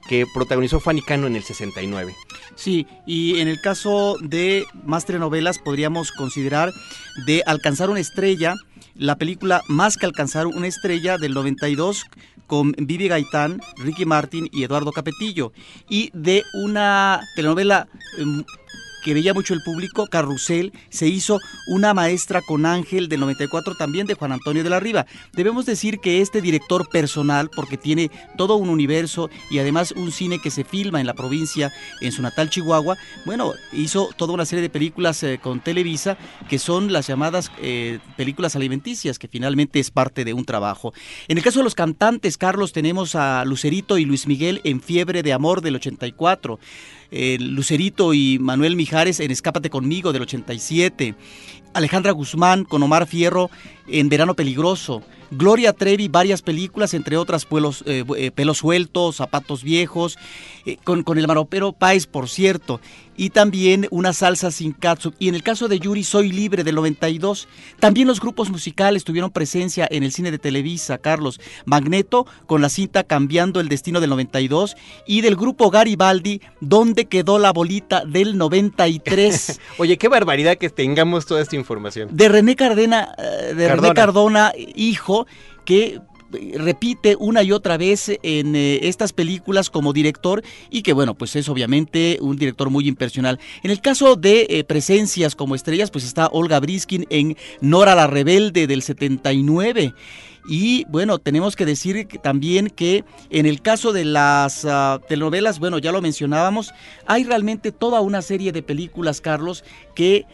que 0.09 0.26
protagonizó 0.33 0.80
Fanny 0.80 1.02
Cano 1.02 1.26
en 1.26 1.37
el 1.37 1.42
69. 1.42 2.14
Sí, 2.56 2.87
y 3.06 3.38
en 3.40 3.49
el 3.49 3.61
caso 3.61 4.16
de 4.21 4.64
más 4.85 5.06
telenovelas 5.06 5.59
podríamos 5.59 6.12
considerar 6.12 6.73
de 7.26 7.42
Alcanzar 7.47 7.90
una 7.90 8.00
estrella, 8.00 8.54
la 8.94 9.16
película 9.16 9.62
Más 9.68 9.97
que 9.97 10.06
alcanzar 10.06 10.47
una 10.47 10.66
estrella 10.66 11.16
del 11.18 11.35
92 11.35 12.04
con 12.47 12.73
Vivi 12.76 13.09
Gaitán, 13.09 13.61
Ricky 13.78 14.04
Martin 14.04 14.49
y 14.52 14.64
Eduardo 14.64 14.92
Capetillo. 14.92 15.52
Y 15.88 16.11
de 16.12 16.42
una 16.52 17.21
telenovela 17.35 17.88
em, 18.18 18.44
que 19.05 19.15
veía 19.15 19.35
mucho 19.35 19.55
el 19.55 19.63
público, 19.63 20.07
Carrusel, 20.07 20.73
se 20.89 21.07
hizo 21.07 21.39
Una 21.67 21.93
maestra 21.95 22.41
con 22.41 22.65
Ángel 22.65 23.09
del 23.09 23.21
94 23.21 23.75
también 23.77 24.07
de 24.07 24.15
Juan 24.15 24.33
Antonio 24.33 24.65
de 24.65 24.71
la 24.71 24.81
Riva. 24.81 25.07
Debemos 25.35 25.67
decir 25.67 26.01
que 26.01 26.23
este 26.23 26.41
director 26.41 26.89
personal, 26.89 27.51
porque 27.55 27.77
tiene 27.77 28.11
todo 28.37 28.57
un 28.57 28.71
universo 28.71 29.29
y 29.51 29.59
además 29.59 29.93
un 29.93 30.11
cine 30.11 30.41
que 30.41 30.51
se 30.51 30.65
filma 30.65 31.01
en 31.01 31.07
la 31.07 31.13
provincia, 31.13 31.71
en 32.01 32.13
su 32.13 32.23
natal 32.23 32.49
Chihuahua, 32.49 32.97
bueno, 33.27 33.53
hizo 33.73 34.09
toda 34.17 34.33
una 34.33 34.47
serie 34.47 34.63
de 34.63 34.71
películas 34.71 35.23
eh, 35.23 35.39
con 35.41 35.61
Televisa 35.61 36.17
que 36.49 36.59
son 36.59 36.93
las 36.93 37.07
llamadas 37.07 37.53
eh, 37.61 37.99
películas 38.17 38.57
alimenticias, 38.57 39.19
que 39.19 39.29
finalmente 39.29 39.81
es 39.81 39.91
parte 39.91 40.25
de 40.25 40.33
un 40.33 40.47
trabajo. 40.47 40.95
En 41.29 41.37
el 41.37 41.45
caso 41.45 41.61
de 41.61 41.65
los 41.65 41.75
cantantes, 41.75 42.39
Carlos, 42.39 42.73
tenemos 42.73 43.15
a 43.15 43.45
Lucerito 43.45 43.99
y 43.99 44.07
Luis 44.07 44.27
Miguel 44.27 44.63
en 44.65 44.81
Fiebre 44.81 45.23
de 45.23 45.35
Amor 45.35 45.61
del 45.61 45.77
84. 45.77 46.59
Eh, 47.16 47.38
Lucerito 47.38 48.12
y 48.12 48.40
Manuel 48.40 48.75
Mijares 48.75 49.21
en 49.21 49.30
Escápate 49.30 49.71
conmigo 49.71 50.12
del 50.12 50.23
87. 50.23 51.14
Alejandra 51.75 52.12
Guzmán 52.12 52.64
con 52.64 52.83
Omar 52.83 53.07
Fierro 53.07 53.50
en 53.87 54.09
Verano 54.09 54.35
Peligroso. 54.35 55.02
Gloria 55.31 55.73
Trevi, 55.73 56.09
varias 56.09 56.43
películas, 56.43 56.95
entre 56.95 57.16
otras 57.16 57.45
Pelos, 57.45 57.83
eh, 57.87 58.04
eh, 58.16 58.31
Pelos 58.31 58.59
Sueltos, 58.59 59.16
Zapatos 59.16 59.64
Viejos, 59.64 60.16
eh, 60.64 60.76
con, 60.85 61.02
con, 61.02 61.19
el 61.19 61.26
maropero 61.26 61.73
Páez, 61.73 62.07
por 62.07 62.28
cierto, 62.28 62.81
y 63.16 63.31
también 63.31 63.88
Una 63.90 64.12
Salsa 64.12 64.50
Sin 64.50 64.73
Katsup. 64.73 65.14
Y 65.19 65.28
en 65.28 65.35
el 65.35 65.43
caso 65.43 65.66
de 65.66 65.81
Yuri, 65.81 66.04
Soy 66.04 66.31
Libre, 66.31 66.62
del 66.62 66.76
92. 66.76 67.49
También 67.81 68.07
los 68.07 68.21
grupos 68.21 68.50
musicales 68.50 69.02
tuvieron 69.02 69.31
presencia 69.31 69.88
en 69.90 70.04
el 70.04 70.12
cine 70.12 70.31
de 70.31 70.38
Televisa, 70.38 70.99
Carlos. 70.99 71.40
Magneto, 71.64 72.26
con 72.47 72.61
la 72.61 72.69
cinta 72.69 73.02
Cambiando 73.02 73.61
el 73.61 73.69
Destino 73.69 74.00
del 74.00 74.11
92, 74.11 74.76
y 75.07 75.23
del 75.23 75.37
grupo 75.37 75.71
Garibaldi, 75.71 76.43
Donde 76.61 77.07
quedó 77.07 77.38
la 77.38 77.52
bolita 77.52 78.04
del 78.04 78.37
93. 78.38 79.61
Oye, 79.78 79.97
qué 79.97 80.09
barbaridad 80.09 80.59
que 80.59 80.71
tengamos 80.71 81.26
toda 81.26 81.43
esta 81.43 81.57
información. 81.57 81.63
De 82.11 82.28
René 82.28 82.56
Cardena, 82.56 83.14
de 83.18 83.66
Cardona. 83.66 83.75
René 83.75 83.94
Cardona, 83.94 84.52
hijo, 84.75 85.26
que 85.64 86.00
repite 86.56 87.16
una 87.18 87.42
y 87.42 87.52
otra 87.52 87.76
vez 87.76 88.11
en 88.23 88.56
eh, 88.56 88.80
estas 88.83 89.12
películas 89.12 89.71
como 89.71 89.92
director 89.92 90.42
y 90.71 90.83
que 90.83 90.92
bueno, 90.92 91.14
pues 91.14 91.37
es 91.37 91.49
obviamente 91.49 92.18
un 92.21 92.37
director 92.37 92.71
muy 92.71 92.88
impersonal. 92.88 93.38
En 93.62 93.71
el 93.71 93.80
caso 93.80 94.16
de 94.16 94.47
eh, 94.49 94.64
presencias 94.64 95.35
como 95.35 95.54
estrellas, 95.54 95.90
pues 95.90 96.04
está 96.04 96.28
Olga 96.28 96.61
Briskin 96.61 97.06
en 97.11 97.37
Nora 97.61 97.94
la 97.94 98.06
Rebelde 98.06 98.66
del 98.66 98.83
79. 98.83 99.94
Y 100.47 100.85
bueno, 100.90 101.18
tenemos 101.18 101.56
que 101.56 101.64
decir 101.64 102.06
que 102.06 102.18
también 102.18 102.68
que 102.68 103.04
en 103.30 103.47
el 103.47 103.62
caso 103.62 103.94
de 103.94 104.04
las 104.04 104.64
uh, 104.64 105.00
telenovelas, 105.09 105.59
bueno, 105.59 105.78
ya 105.78 105.90
lo 105.90 106.02
mencionábamos, 106.02 106.75
hay 107.06 107.25
realmente 107.25 107.73
toda 107.73 108.02
una 108.02 108.21
serie 108.21 108.52
de 108.52 108.62
películas, 108.62 109.23
Carlos, 109.23 109.64
que 109.94 110.26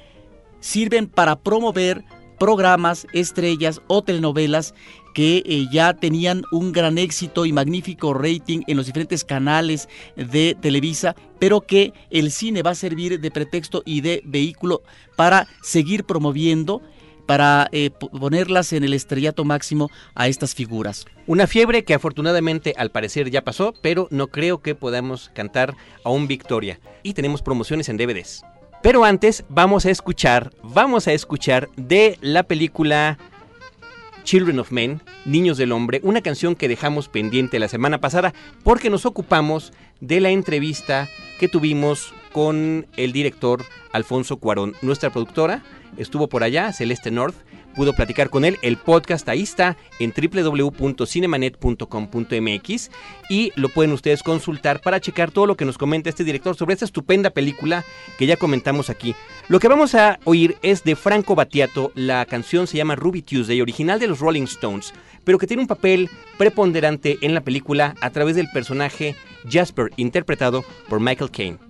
sirven 0.61 1.07
para 1.07 1.41
promover 1.41 2.05
programas, 2.39 3.07
estrellas 3.13 3.83
o 3.87 4.03
telenovelas 4.03 4.75
que 5.15 5.43
eh, 5.45 5.67
ya 5.71 5.95
tenían 5.95 6.43
un 6.53 6.73
gran 6.73 6.97
éxito 6.97 7.45
y 7.45 7.53
magnífico 7.53 8.15
rating 8.15 8.63
en 8.67 8.77
los 8.77 8.87
diferentes 8.87 9.25
canales 9.25 9.89
de 10.17 10.57
Televisa, 10.61 11.15
pero 11.39 11.61
que 11.61 11.93
el 12.11 12.31
cine 12.31 12.63
va 12.63 12.71
a 12.71 12.75
servir 12.75 13.21
de 13.21 13.31
pretexto 13.31 13.83
y 13.85 14.01
de 14.01 14.23
vehículo 14.25 14.83
para 15.17 15.49
seguir 15.63 16.05
promoviendo 16.05 16.81
para 17.27 17.69
eh, 17.71 17.91
ponerlas 17.91 18.73
en 18.73 18.83
el 18.83 18.93
estrellato 18.93 19.45
máximo 19.45 19.89
a 20.17 20.27
estas 20.27 20.53
figuras. 20.53 21.07
Una 21.29 21.47
fiebre 21.47 21.85
que 21.85 21.95
afortunadamente 21.95 22.75
al 22.77 22.91
parecer 22.91 23.31
ya 23.31 23.45
pasó, 23.45 23.73
pero 23.83 24.09
no 24.11 24.27
creo 24.27 24.63
que 24.63 24.75
podamos 24.75 25.31
cantar 25.33 25.77
aún 26.03 26.27
victoria. 26.27 26.81
Y 27.05 27.13
tenemos 27.15 27.41
promociones 27.41 27.89
en 27.89 27.99
DVDs. 27.99 28.43
Pero 28.83 29.05
antes 29.05 29.45
vamos 29.51 29.85
a 29.85 29.91
escuchar, 29.91 30.53
vamos 30.63 31.07
a 31.07 31.13
escuchar 31.13 31.69
de 31.77 32.17
la 32.23 32.45
película 32.45 33.19
Children 34.25 34.59
of 34.59 34.73
Men, 34.73 35.03
Niños 35.27 35.59
del 35.59 35.73
Hombre, 35.73 36.01
una 36.03 36.23
canción 36.23 36.55
que 36.55 36.67
dejamos 36.67 37.09
pendiente 37.09 37.59
la 37.59 37.69
semana 37.69 38.01
pasada 38.01 38.33
porque 38.65 38.89
nos 38.89 39.05
ocupamos 39.05 39.75
de 40.01 40.21
la 40.21 40.31
entrevista 40.31 41.11
que 41.39 41.47
tuvimos 41.47 42.15
con 42.33 42.87
el 42.97 43.13
director 43.13 43.67
Alfonso 43.93 44.39
Cuarón. 44.39 44.75
Nuestra 44.81 45.11
productora 45.11 45.63
estuvo 45.99 46.29
por 46.31 46.43
allá, 46.43 46.73
Celeste 46.73 47.11
North, 47.11 47.37
pudo 47.75 47.93
platicar 47.93 48.31
con 48.31 48.45
él. 48.45 48.59
El 48.63 48.77
podcast 48.77 49.29
ahí 49.29 49.43
está 49.43 49.77
en 49.99 50.13
www.cinemanet.com.mx 50.13 52.91
y 53.29 53.53
lo 53.57 53.69
pueden 53.69 53.93
ustedes 53.93 54.23
consultar 54.23 54.81
para 54.81 55.01
checar 55.01 55.31
todo 55.31 55.47
lo 55.47 55.57
que 55.57 55.65
nos 55.65 55.79
comenta 55.79 56.11
este 56.11 56.25
director 56.25 56.57
sobre 56.57 56.75
esta 56.75 56.85
estupenda 56.85 57.31
película 57.31 57.85
que 58.19 58.27
ya 58.27 58.37
comentamos 58.37 58.91
aquí. 58.91 59.15
Lo 59.49 59.61
que 59.61 59.69
vamos 59.69 59.95
a 59.95 60.19
oír 60.25 60.57
es 60.63 60.85
de 60.85 60.97
Franco 60.97 61.35
Battiato, 61.35 61.93
la 61.95 62.25
canción 62.27 62.67
se 62.67 62.77
llama 62.77 62.97
Ruby 62.97 63.23
Tuesday, 63.23 63.61
original 63.61 63.99
de 63.99 64.09
los 64.09 64.21
Rolling 64.21 64.43
Stones, 64.43 64.93
pero 65.25 65.39
que 65.39 65.47
tiene 65.47 65.63
un 65.63 65.69
papel 65.69 66.11
preponderante 66.39 67.19
en 67.21 67.35
la 67.35 67.43
película 67.43 67.95
a 68.01 68.11
través 68.11 68.37
del 68.37 68.51
personaje 68.51 69.15
Jasper, 69.49 69.91
interpretado 69.97 70.65
por 70.89 71.01
Michael 71.01 71.31
Caine. 71.31 71.70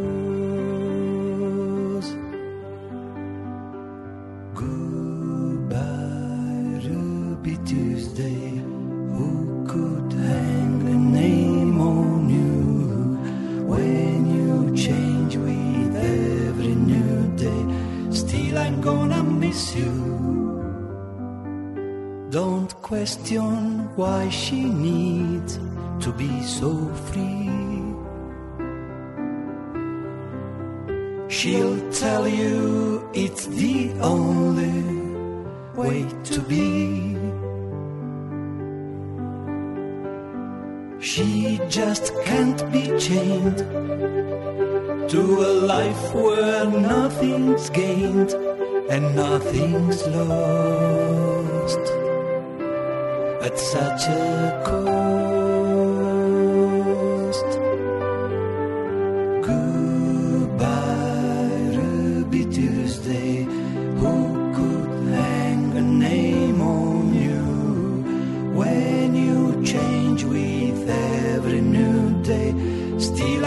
Still, 18.51 18.63
I'm 18.63 18.81
gonna 18.81 19.23
miss 19.23 19.73
you. 19.77 19.93
Don't 22.29 22.73
question 22.81 23.41
why 23.95 24.27
she 24.27 24.65
needs 24.65 25.57
to 26.03 26.11
be 26.11 26.43
so 26.43 26.71
free. 27.07 27.47
She'll 31.29 31.79
tell 31.91 32.27
you 32.27 33.09
it's 33.13 33.45
the 33.45 33.93
only 34.01 34.83
way 35.73 36.05
to 36.31 36.41
be. 36.41 37.15
She 40.99 41.57
just 41.69 42.11
can't 42.25 42.69
be 42.69 42.83
chained 42.99 43.61
to 45.09 45.21
a 45.41 45.51
life 45.65 46.13
where 46.13 46.65
nothing's 46.65 47.69
gained 47.69 48.31
and 48.89 49.15
nothing's 49.15 50.07
lost 50.07 51.79
at 53.41 53.57
such 53.57 54.07
a 54.07 54.61
cost. 54.65 55.40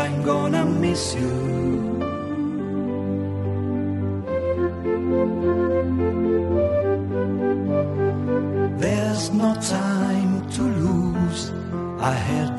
I'm 0.05 0.23
gonna 0.23 0.67
miss 0.67 1.15
you. 1.15 1.33
There's 8.85 9.31
no 9.33 9.55
time 9.55 10.33
to 10.57 10.63
lose, 10.63 11.53
I 12.11 12.13
heard 12.29 12.54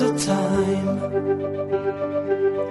older 0.00 0.18
time. 0.18 0.98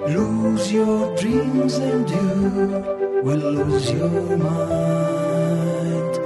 Lose 0.07 0.71
your 0.71 1.15
dreams 1.15 1.75
and 1.77 2.09
you 2.09 2.83
will 3.23 3.51
lose 3.57 3.91
your 3.91 4.37
mind. 4.37 6.17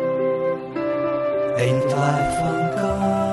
Ain't 1.60 1.86
life 1.89 2.39
unkind? 2.51 3.24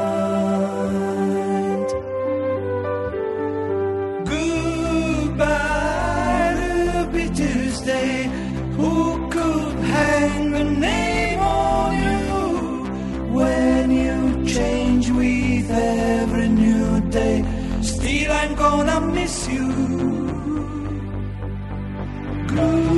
Goodbye, 4.33 5.75
Ruby 6.95 7.27
Tuesday. 7.35 8.29
Who 8.77 9.29
could 9.31 9.77
hang 9.95 10.55
a 10.55 10.65
name 10.65 11.10
gonna 18.61 19.01
miss 19.01 19.49
you. 19.49 19.69
I 22.63 22.90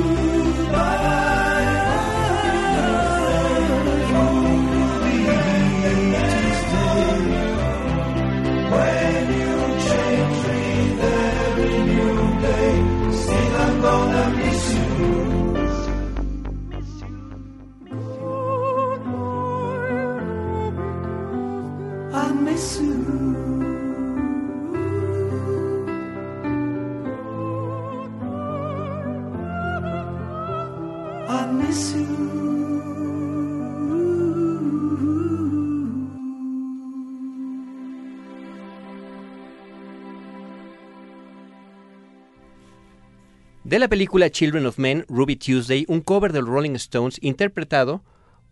De 43.63 43.79
la 43.79 43.87
película 43.87 44.29
Children 44.29 44.65
of 44.65 44.77
Men, 44.77 45.05
Ruby 45.07 45.37
Tuesday, 45.37 45.85
un 45.87 46.01
cover 46.01 46.33
de 46.33 46.41
Rolling 46.41 46.75
Stones 46.75 47.17
interpretado 47.21 48.03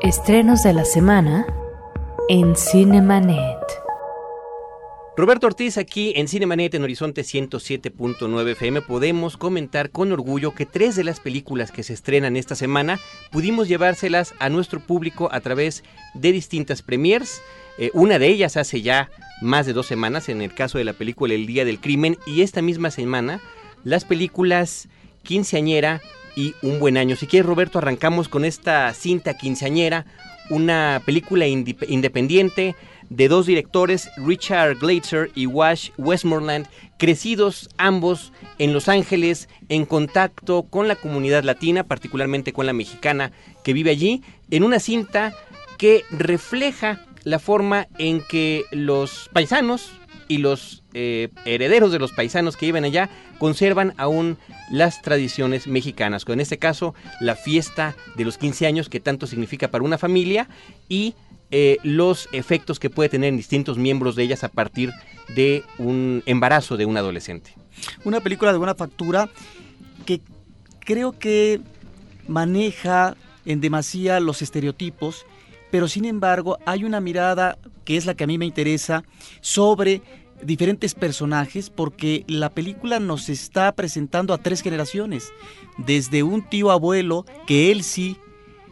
Estrenos 0.07 0.63
de 0.63 0.71
la 0.71 0.85
semana 0.85 1.45
en 2.29 2.55
Cinemanet. 2.55 3.59
Roberto 5.17 5.47
Ortiz 5.47 5.77
aquí 5.77 6.13
en 6.15 6.29
Cinemanet 6.29 6.73
en 6.75 6.83
Horizonte 6.83 7.23
107.9 7.23 8.51
FM 8.51 8.83
podemos 8.83 9.35
comentar 9.35 9.89
con 9.89 10.13
orgullo 10.13 10.55
que 10.55 10.65
tres 10.65 10.95
de 10.95 11.03
las 11.03 11.19
películas 11.19 11.73
que 11.73 11.83
se 11.83 11.91
estrenan 11.91 12.37
esta 12.37 12.55
semana 12.55 13.01
pudimos 13.33 13.67
llevárselas 13.67 14.33
a 14.39 14.47
nuestro 14.47 14.79
público 14.79 15.27
a 15.33 15.41
través 15.41 15.83
de 16.13 16.31
distintas 16.31 16.81
premiers. 16.81 17.41
Eh, 17.77 17.91
una 17.93 18.17
de 18.17 18.29
ellas 18.29 18.55
hace 18.55 18.81
ya 18.81 19.09
más 19.41 19.65
de 19.65 19.73
dos 19.73 19.87
semanas 19.87 20.29
en 20.29 20.41
el 20.41 20.53
caso 20.53 20.77
de 20.77 20.85
la 20.85 20.93
película 20.93 21.33
El 21.33 21.47
Día 21.47 21.65
del 21.65 21.81
Crimen 21.81 22.17
y 22.25 22.43
esta 22.43 22.61
misma 22.61 22.91
semana 22.91 23.41
las 23.83 24.05
películas 24.05 24.87
Quinceañera 25.23 26.01
y 26.37 26.53
Un 26.61 26.79
Buen 26.79 26.95
Año. 26.95 27.17
Si 27.17 27.27
quieres 27.27 27.47
Roberto 27.47 27.79
arrancamos 27.79 28.29
con 28.29 28.45
esta 28.45 28.93
cinta 28.93 29.35
quinceañera, 29.35 30.05
una 30.49 31.01
película 31.05 31.47
independiente 31.47 32.75
de 33.09 33.27
dos 33.27 33.45
directores, 33.45 34.09
Richard 34.17 34.77
Glatzer 34.77 35.31
y 35.33 35.47
Wash 35.47 35.89
Westmoreland, 35.97 36.67
crecidos 36.97 37.69
ambos 37.77 38.31
en 38.59 38.73
Los 38.73 38.87
Ángeles, 38.87 39.49
en 39.67 39.85
contacto 39.85 40.63
con 40.63 40.87
la 40.87 40.95
comunidad 40.95 41.43
latina, 41.43 41.83
particularmente 41.83 42.53
con 42.53 42.65
la 42.65 42.73
mexicana 42.73 43.31
que 43.63 43.73
vive 43.73 43.91
allí, 43.91 44.21
en 44.51 44.63
una 44.63 44.79
cinta 44.79 45.33
que 45.77 46.03
refleja 46.11 47.01
la 47.23 47.39
forma 47.39 47.87
en 47.97 48.21
que 48.21 48.63
los 48.71 49.29
paisanos 49.33 49.91
y 50.27 50.39
los 50.39 50.83
eh, 50.93 51.29
herederos 51.45 51.91
de 51.91 51.99
los 51.99 52.11
paisanos 52.11 52.57
que 52.57 52.65
viven 52.65 52.85
allá 52.85 53.09
conservan 53.39 53.93
aún 53.97 54.37
las 54.71 55.01
tradiciones 55.01 55.67
mexicanas, 55.67 56.25
en 56.27 56.39
este 56.39 56.57
caso 56.57 56.93
la 57.19 57.35
fiesta 57.35 57.95
de 58.15 58.25
los 58.25 58.37
15 58.37 58.67
años 58.67 58.89
que 58.89 58.99
tanto 58.99 59.27
significa 59.27 59.69
para 59.69 59.83
una 59.83 59.97
familia 59.97 60.49
y 60.89 61.15
eh, 61.49 61.77
los 61.83 62.27
efectos 62.33 62.77
que 62.77 62.89
puede 62.89 63.09
tener 63.09 63.29
en 63.29 63.37
distintos 63.37 63.77
miembros 63.77 64.15
de 64.15 64.23
ellas 64.23 64.43
a 64.43 64.49
partir 64.49 64.91
de 65.35 65.63
un 65.77 66.21
embarazo 66.25 66.75
de 66.75 66.85
un 66.85 66.97
adolescente. 66.97 67.53
Una 68.03 68.19
película 68.19 68.51
de 68.51 68.57
buena 68.57 68.75
factura 68.75 69.29
que 70.05 70.19
creo 70.81 71.17
que 71.17 71.61
maneja 72.27 73.15
en 73.45 73.61
demasía 73.61 74.19
los 74.19 74.41
estereotipos, 74.41 75.25
pero 75.71 75.87
sin 75.87 76.05
embargo 76.05 76.57
hay 76.65 76.83
una 76.83 77.01
mirada 77.01 77.57
que 77.85 77.97
es 77.97 78.05
la 78.05 78.15
que 78.15 78.23
a 78.23 78.27
mí 78.27 78.37
me 78.37 78.45
interesa 78.45 79.03
sobre 79.41 80.01
diferentes 80.41 80.93
personajes 80.93 81.69
porque 81.69 82.23
la 82.27 82.49
película 82.49 82.99
nos 82.99 83.29
está 83.29 83.71
presentando 83.73 84.33
a 84.33 84.37
tres 84.37 84.61
generaciones, 84.61 85.31
desde 85.77 86.23
un 86.23 86.47
tío 86.47 86.71
abuelo 86.71 87.25
que 87.45 87.71
él 87.71 87.83
sí 87.83 88.17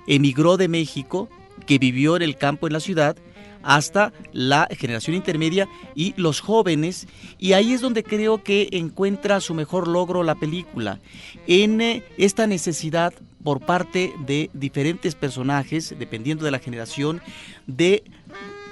emigró 0.07 0.57
de 0.57 0.67
México, 0.67 1.29
que 1.65 1.79
vivió 1.79 2.15
en 2.15 2.21
el 2.21 2.37
campo 2.37 2.67
en 2.67 2.73
la 2.73 2.79
ciudad, 2.79 3.17
hasta 3.63 4.13
la 4.31 4.67
generación 4.77 5.15
intermedia 5.15 5.67
y 5.95 6.13
los 6.17 6.39
jóvenes. 6.39 7.07
Y 7.39 7.53
ahí 7.53 7.73
es 7.73 7.81
donde 7.81 8.03
creo 8.03 8.43
que 8.43 8.69
encuentra 8.71 9.41
su 9.41 9.55
mejor 9.55 9.87
logro 9.87 10.23
la 10.23 10.35
película, 10.35 10.99
en 11.47 11.81
eh, 11.81 12.03
esta 12.17 12.45
necesidad 12.45 13.13
por 13.45 13.61
parte 13.61 14.11
de 14.25 14.49
diferentes 14.53 15.13
personajes, 15.13 15.93
dependiendo 15.99 16.45
de 16.45 16.51
la 16.51 16.57
generación, 16.57 17.21
de 17.67 18.03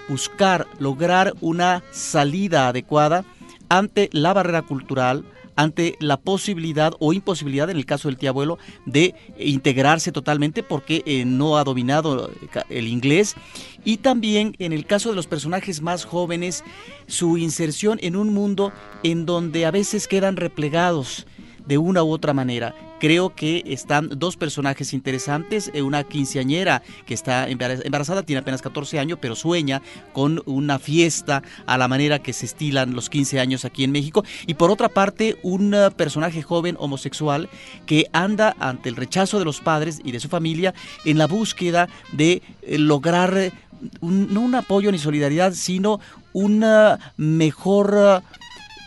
buscar, 0.10 0.66
lograr 0.80 1.36
una 1.42 1.84
salida 1.92 2.68
adecuada 2.68 3.24
ante 3.70 4.10
la 4.14 4.34
barrera 4.34 4.64
cultural, 4.64 5.26
ante 5.56 5.96
la 6.00 6.18
posibilidad 6.18 6.94
o 6.98 7.14
imposibilidad, 7.14 7.70
en 7.70 7.78
el 7.78 7.86
caso 7.86 8.08
del 8.08 8.18
tío 8.18 8.32
abuelo, 8.32 8.58
de 8.88 9.14
integrarse 9.38 10.12
totalmente 10.12 10.64
porque 10.64 11.04
eh, 11.06 11.24
no 11.24 11.60
ha 11.60 11.64
dominado 11.64 12.32
el 12.70 12.88
inglés. 12.88 13.36
Y 13.86 13.98
también 13.98 14.56
en 14.58 14.74
el 14.74 14.88
caso 14.88 15.12
de 15.12 15.16
los 15.16 15.28
personajes 15.28 15.84
más 15.84 16.04
jóvenes, 16.04 16.64
su 17.06 17.38
inserción 17.38 18.00
en 18.02 18.16
un 18.16 18.34
mundo 18.34 18.74
en 19.04 19.28
donde 19.28 19.68
a 19.68 19.72
veces 19.72 20.08
quedan 20.08 20.36
replegados 20.36 21.28
de 21.66 21.78
una 21.78 22.04
u 22.04 22.12
otra 22.12 22.34
manera. 22.34 22.74
Creo 23.00 23.36
que 23.36 23.64
están 23.66 24.10
dos 24.18 24.38
personajes 24.38 24.94
interesantes, 24.94 25.70
eh, 25.74 25.82
una 25.82 26.04
quinceañera 26.06 26.82
que 27.06 27.14
está 27.14 27.50
embara- 27.50 27.82
embarazada, 27.84 28.24
tiene 28.24 28.40
apenas 28.40 28.62
14 28.62 28.98
años, 29.00 29.18
pero 29.22 29.36
sueña 29.36 29.82
con 30.14 30.42
una 30.46 30.80
fiesta 30.80 31.44
a 31.66 31.78
la 31.78 31.88
manera 31.90 32.20
que 32.20 32.32
se 32.32 32.46
estilan 32.46 32.94
los 32.96 33.10
15 33.10 33.40
años 33.42 33.66
aquí 33.66 33.84
en 33.84 33.92
México. 33.92 34.24
Y 34.48 34.54
por 34.54 34.72
otra 34.72 34.88
parte, 34.90 35.38
un 35.44 35.74
eh, 35.74 35.90
personaje 35.96 36.42
joven 36.42 36.78
homosexual 36.80 37.50
que 37.86 38.08
anda 38.14 38.56
ante 38.60 38.88
el 38.90 38.96
rechazo 38.96 39.38
de 39.40 39.46
los 39.46 39.60
padres 39.60 40.00
y 40.04 40.12
de 40.14 40.20
su 40.22 40.30
familia 40.30 40.74
en 41.04 41.18
la 41.18 41.28
búsqueda 41.28 41.90
de 42.14 42.42
eh, 42.62 42.78
lograr 42.78 43.52
un- 44.00 44.34
no 44.34 44.40
un 44.40 44.56
apoyo 44.56 44.92
ni 44.94 44.98
solidaridad, 44.98 45.54
sino 45.54 46.00
una 46.32 47.00
mejor... 47.18 48.22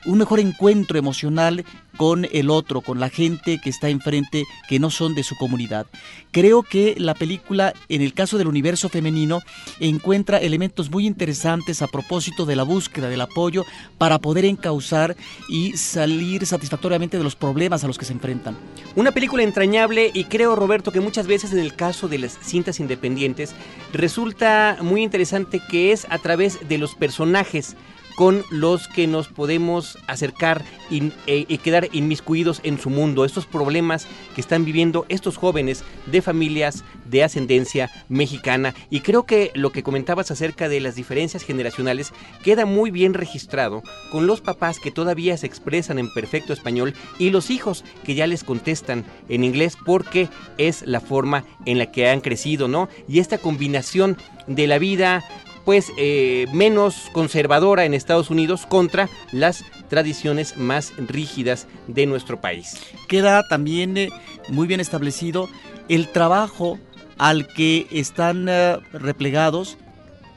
un 0.07 0.19
mejor 0.19 0.39
encuentro 0.41 0.99
emocional 0.99 1.65
con 1.97 2.27
el 2.33 2.51
otro, 2.51 2.81
con 2.81 3.01
la 3.01 3.09
gente 3.09 3.61
que 3.63 3.71
está 3.71 3.89
enfrente, 3.89 4.45
que 4.69 4.79
no 4.79 4.91
son 4.91 5.15
de 5.15 5.23
su 5.23 5.37
comunidad. 5.37 5.87
Creo 6.31 6.63
que 6.63 6.95
la 6.99 7.15
película, 7.15 7.73
en 7.89 8.03
el 8.03 8.13
caso 8.13 8.39
del 8.39 8.49
universo 8.49 8.89
femenino, 8.89 9.41
encuentra 9.81 10.39
elementos 10.39 10.91
muy 10.91 11.07
interesantes 11.07 11.83
a 11.83 11.87
propósito 11.87 12.45
de 12.45 12.57
la 12.57 12.63
búsqueda 12.63 13.09
del 13.09 13.21
apoyo 13.21 13.65
para 13.99 14.19
poder 14.19 14.45
encauzar 14.45 15.17
y 15.49 15.77
salir 15.77 16.45
satisfactoriamente 16.47 17.19
de 17.19 17.25
los 17.25 17.37
problemas 17.37 17.85
a 17.85 17.87
los 17.87 17.99
que 17.99 18.05
se 18.05 18.13
enfrentan. 18.13 18.57
Una 18.95 19.13
película 19.13 19.43
entrañable 19.43 20.11
y 20.13 20.25
creo, 20.25 20.57
Roberto, 20.57 20.93
que 20.93 21.01
muchas 21.01 21.27
veces 21.27 21.53
en 21.53 21.59
el 21.59 21.75
caso 21.75 22.09
de 22.09 22.19
las 22.19 22.39
cintas 22.43 22.81
independientes 22.81 23.55
resulta 23.93 24.79
muy 24.81 25.03
interesante 25.03 25.61
que 25.71 25.93
es 25.93 26.07
a 26.11 26.19
través 26.19 26.69
de 26.69 26.79
los 26.79 26.95
personajes 26.95 27.77
con 28.17 28.45
los 28.51 28.89
que 28.89 29.07
nos 29.07 29.29
podemos 29.29 29.99
acercar 30.07 30.65
y, 30.91 31.13
e- 31.27 31.45
y 31.49 31.59
quedar 31.59 31.89
inmiscuidos 31.93 32.61
en 32.65 32.81
su 32.81 32.91
mundo, 32.91 33.25
estos 33.25 33.47
problemas 33.47 34.07
que 34.35 34.41
están 34.41 34.65
viviendo 34.65 35.05
estos 35.09 35.37
jóvenes 35.37 35.85
de 36.07 36.23
familias 36.23 36.83
de 37.05 37.23
ascendencia 37.23 37.91
mexicana. 38.09 38.75
Y 38.91 39.01
creo 39.01 39.25
que 39.25 39.53
lo 39.55 39.71
que 39.71 39.83
comentabas 39.83 40.31
acerca 40.31 40.69
de 40.69 40.81
las 40.81 40.95
diferencias 40.95 41.45
generacionales 41.45 42.13
queda 42.43 42.67
muy 42.67 42.91
bien 42.91 43.15
registrado 43.15 43.83
con 44.11 44.27
los 44.27 44.41
papás 44.41 44.81
que 44.81 44.91
todavía 44.91 45.37
se 45.37 45.47
expresan 45.47 45.99
en 45.99 46.13
perfecto 46.13 46.53
español 46.53 46.95
y 47.19 47.31
los 47.31 47.51
hijos 47.51 47.85
que 48.05 48.15
ya 48.15 48.27
les 48.27 48.45
contestan 48.45 49.05
en 49.29 49.45
inglés 49.45 49.77
porque 49.85 50.29
es 50.59 50.83
la 50.87 51.01
forma 51.01 51.45
en 51.67 51.79
la 51.79 51.93
que 51.93 52.09
han 52.09 52.21
crecido, 52.21 52.67
¿no? 52.67 52.89
Y 53.09 53.19
esta 53.19 53.39
combinación 53.39 54.17
de 54.47 54.67
la 54.67 54.79
vida 54.79 55.25
pues 55.67 55.93
eh, 55.99 56.47
menos 56.53 57.11
conservadora 57.13 57.85
en 57.85 57.93
Estados 57.93 58.31
Unidos 58.31 58.67
contra 58.67 59.11
las 59.33 59.65
tradiciones 59.89 60.57
más 60.57 60.93
rígidas 60.97 61.67
de 61.89 62.07
nuestro 62.07 62.41
país. 62.41 62.77
Queda 63.09 63.47
también 63.49 63.97
eh, 63.97 64.11
muy 64.49 64.69
bien 64.69 64.79
establecido 64.79 65.49
el 65.89 66.11
trabajo 66.13 66.79
al 67.19 67.49
que 67.49 67.89
están 67.91 68.49
eh, 68.49 68.79
replegados 68.93 69.77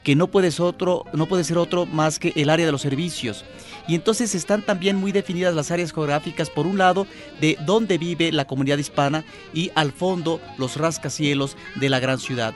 que 0.02 0.16
no 0.16 0.28
puede, 0.28 0.50
ser 0.50 0.62
otro, 0.62 1.04
no 1.12 1.26
puede 1.26 1.44
ser 1.44 1.58
otro 1.58 1.86
más 1.86 2.18
que 2.18 2.32
el 2.34 2.50
área 2.50 2.66
de 2.66 2.72
los 2.72 2.82
servicios. 2.82 3.44
Y 3.86 3.94
entonces 3.94 4.34
están 4.34 4.62
también 4.62 4.96
muy 4.96 5.12
definidas 5.12 5.54
las 5.54 5.70
áreas 5.70 5.92
geográficas, 5.92 6.50
por 6.50 6.66
un 6.66 6.78
lado, 6.78 7.06
de 7.40 7.56
dónde 7.66 7.98
vive 7.98 8.32
la 8.32 8.46
comunidad 8.46 8.78
hispana 8.78 9.24
y 9.52 9.70
al 9.74 9.92
fondo 9.92 10.40
los 10.58 10.76
rascacielos 10.76 11.56
de 11.76 11.88
la 11.88 12.00
gran 12.00 12.18
ciudad. 12.18 12.54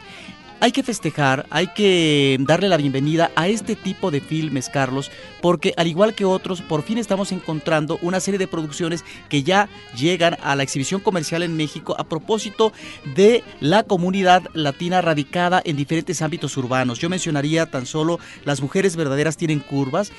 Hay 0.65 0.73
que 0.73 0.83
festejar, 0.83 1.45
hay 1.51 1.67
que 1.67 2.39
darle 2.41 2.71
la 2.71 2.79
bienvenida 2.79 3.31
a 3.37 3.49
este 3.49 3.77
tipo 3.77 4.11
de 4.11 4.23
filmes, 4.23 4.71
Carlos, 4.71 5.11
porque 5.43 5.75
al 5.77 5.89
igual 5.89 6.15
que 6.15 6.25
otros, 6.25 6.63
por 6.63 6.83
fin 6.83 6.97
estamos 6.97 7.33
encontrando 7.33 7.99
una 8.01 8.19
serie 8.19 8.39
de 8.39 8.49
producciones 8.49 9.05
que 9.29 9.43
ya 9.43 9.69
llegan 9.95 10.39
a 10.43 10.57
la 10.57 10.63
exhibición 10.63 11.03
comercial 11.03 11.43
en 11.43 11.55
México 11.55 11.95
a 11.99 12.05
propósito 12.05 12.73
de 13.15 13.45
la 13.61 13.83
comunidad 13.83 14.45
latina 14.55 15.03
radicada 15.03 15.61
en 15.63 15.77
diferentes 15.77 16.23
ámbitos 16.23 16.57
urbanos. 16.57 16.99
Yo 16.99 17.11
mencionaría 17.11 17.67
tan 17.67 17.85
solo 17.85 18.19
Las 18.47 18.63
mujeres 18.63 18.97
verdaderas 18.97 19.37
tienen 19.37 19.61
curvas, 19.61 20.13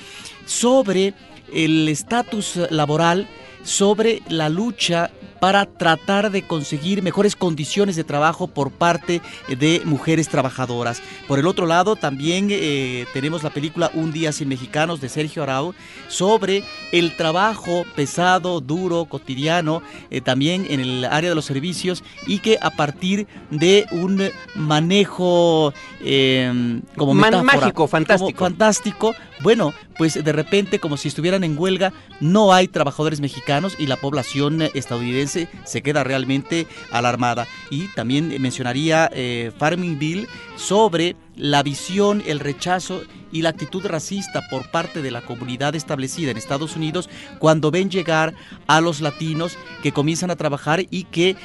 sobre 0.44 1.12
el 1.52 1.88
estatus 1.88 2.54
laboral, 2.70 3.26
sobre 3.66 4.22
la 4.28 4.48
lucha 4.48 5.10
para 5.40 5.66
tratar 5.66 6.30
de 6.30 6.46
conseguir 6.46 7.02
mejores 7.02 7.36
condiciones 7.36 7.94
de 7.94 8.04
trabajo 8.04 8.46
por 8.46 8.70
parte 8.70 9.20
de 9.48 9.82
mujeres 9.84 10.28
trabajadoras. 10.28 11.02
Por 11.28 11.38
el 11.38 11.46
otro 11.46 11.66
lado, 11.66 11.94
también 11.94 12.48
eh, 12.50 13.04
tenemos 13.12 13.42
la 13.42 13.50
película 13.50 13.90
Un 13.92 14.12
día 14.12 14.32
sin 14.32 14.48
mexicanos 14.48 15.00
de 15.02 15.10
Sergio 15.10 15.42
Arau 15.42 15.74
sobre 16.08 16.64
el 16.90 17.14
trabajo 17.16 17.84
pesado, 17.94 18.62
duro, 18.62 19.04
cotidiano, 19.04 19.82
eh, 20.10 20.22
también 20.22 20.66
en 20.70 20.80
el 20.80 21.04
área 21.04 21.28
de 21.28 21.36
los 21.36 21.44
servicios 21.44 22.02
y 22.26 22.38
que 22.38 22.56
a 22.62 22.70
partir 22.70 23.26
de 23.50 23.84
un 23.90 24.30
manejo 24.54 25.74
eh, 26.02 26.80
como 26.96 27.12
Man- 27.14 27.30
metáfora, 27.32 27.60
mágico, 27.60 27.86
fantástico. 27.88 28.32
como 28.38 28.48
fantástico, 28.48 29.14
bueno, 29.42 29.74
pues 29.98 30.22
de 30.22 30.32
repente 30.32 30.78
como 30.78 30.96
si 30.96 31.08
estuvieran 31.08 31.44
en 31.44 31.58
huelga, 31.58 31.92
no 32.20 32.52
hay 32.52 32.68
trabajadores 32.68 33.20
mexicanos 33.20 33.76
y 33.78 33.86
la 33.86 33.96
población 33.96 34.62
eh, 34.62 34.70
estadounidense 34.74 35.48
se 35.64 35.82
queda 35.82 36.04
realmente 36.04 36.66
alarmada. 36.90 37.46
Y 37.70 37.88
también 37.88 38.32
eh, 38.32 38.38
mencionaría 38.38 39.10
eh, 39.12 39.52
Farmingville 39.58 40.28
sobre 40.56 41.16
la 41.36 41.62
visión, 41.62 42.22
el 42.26 42.40
rechazo 42.40 43.02
y 43.30 43.42
la 43.42 43.50
actitud 43.50 43.84
racista 43.84 44.48
por 44.48 44.70
parte 44.70 45.02
de 45.02 45.10
la 45.10 45.20
comunidad 45.20 45.74
establecida 45.74 46.30
en 46.30 46.38
Estados 46.38 46.76
Unidos 46.76 47.10
cuando 47.38 47.70
ven 47.70 47.90
llegar 47.90 48.34
a 48.66 48.80
los 48.80 49.02
latinos 49.02 49.58
que 49.82 49.92
comienzan 49.92 50.30
a 50.30 50.36
trabajar 50.36 50.86
y 50.90 51.04
que 51.04 51.36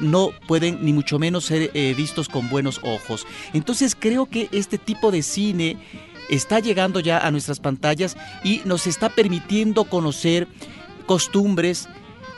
no 0.00 0.30
pueden 0.46 0.82
ni 0.82 0.94
mucho 0.94 1.18
menos 1.18 1.44
ser 1.44 1.70
vistos 1.94 2.30
con 2.30 2.48
buenos 2.48 2.80
ojos. 2.82 3.26
Entonces 3.52 3.94
creo 3.98 4.24
que 4.24 4.48
este 4.52 4.78
tipo 4.78 5.10
de 5.10 5.22
cine 5.22 5.76
está 6.28 6.60
llegando 6.60 7.00
ya 7.00 7.18
a 7.18 7.30
nuestras 7.30 7.60
pantallas 7.60 8.16
y 8.44 8.62
nos 8.64 8.86
está 8.86 9.08
permitiendo 9.08 9.84
conocer 9.84 10.48
costumbres, 11.06 11.88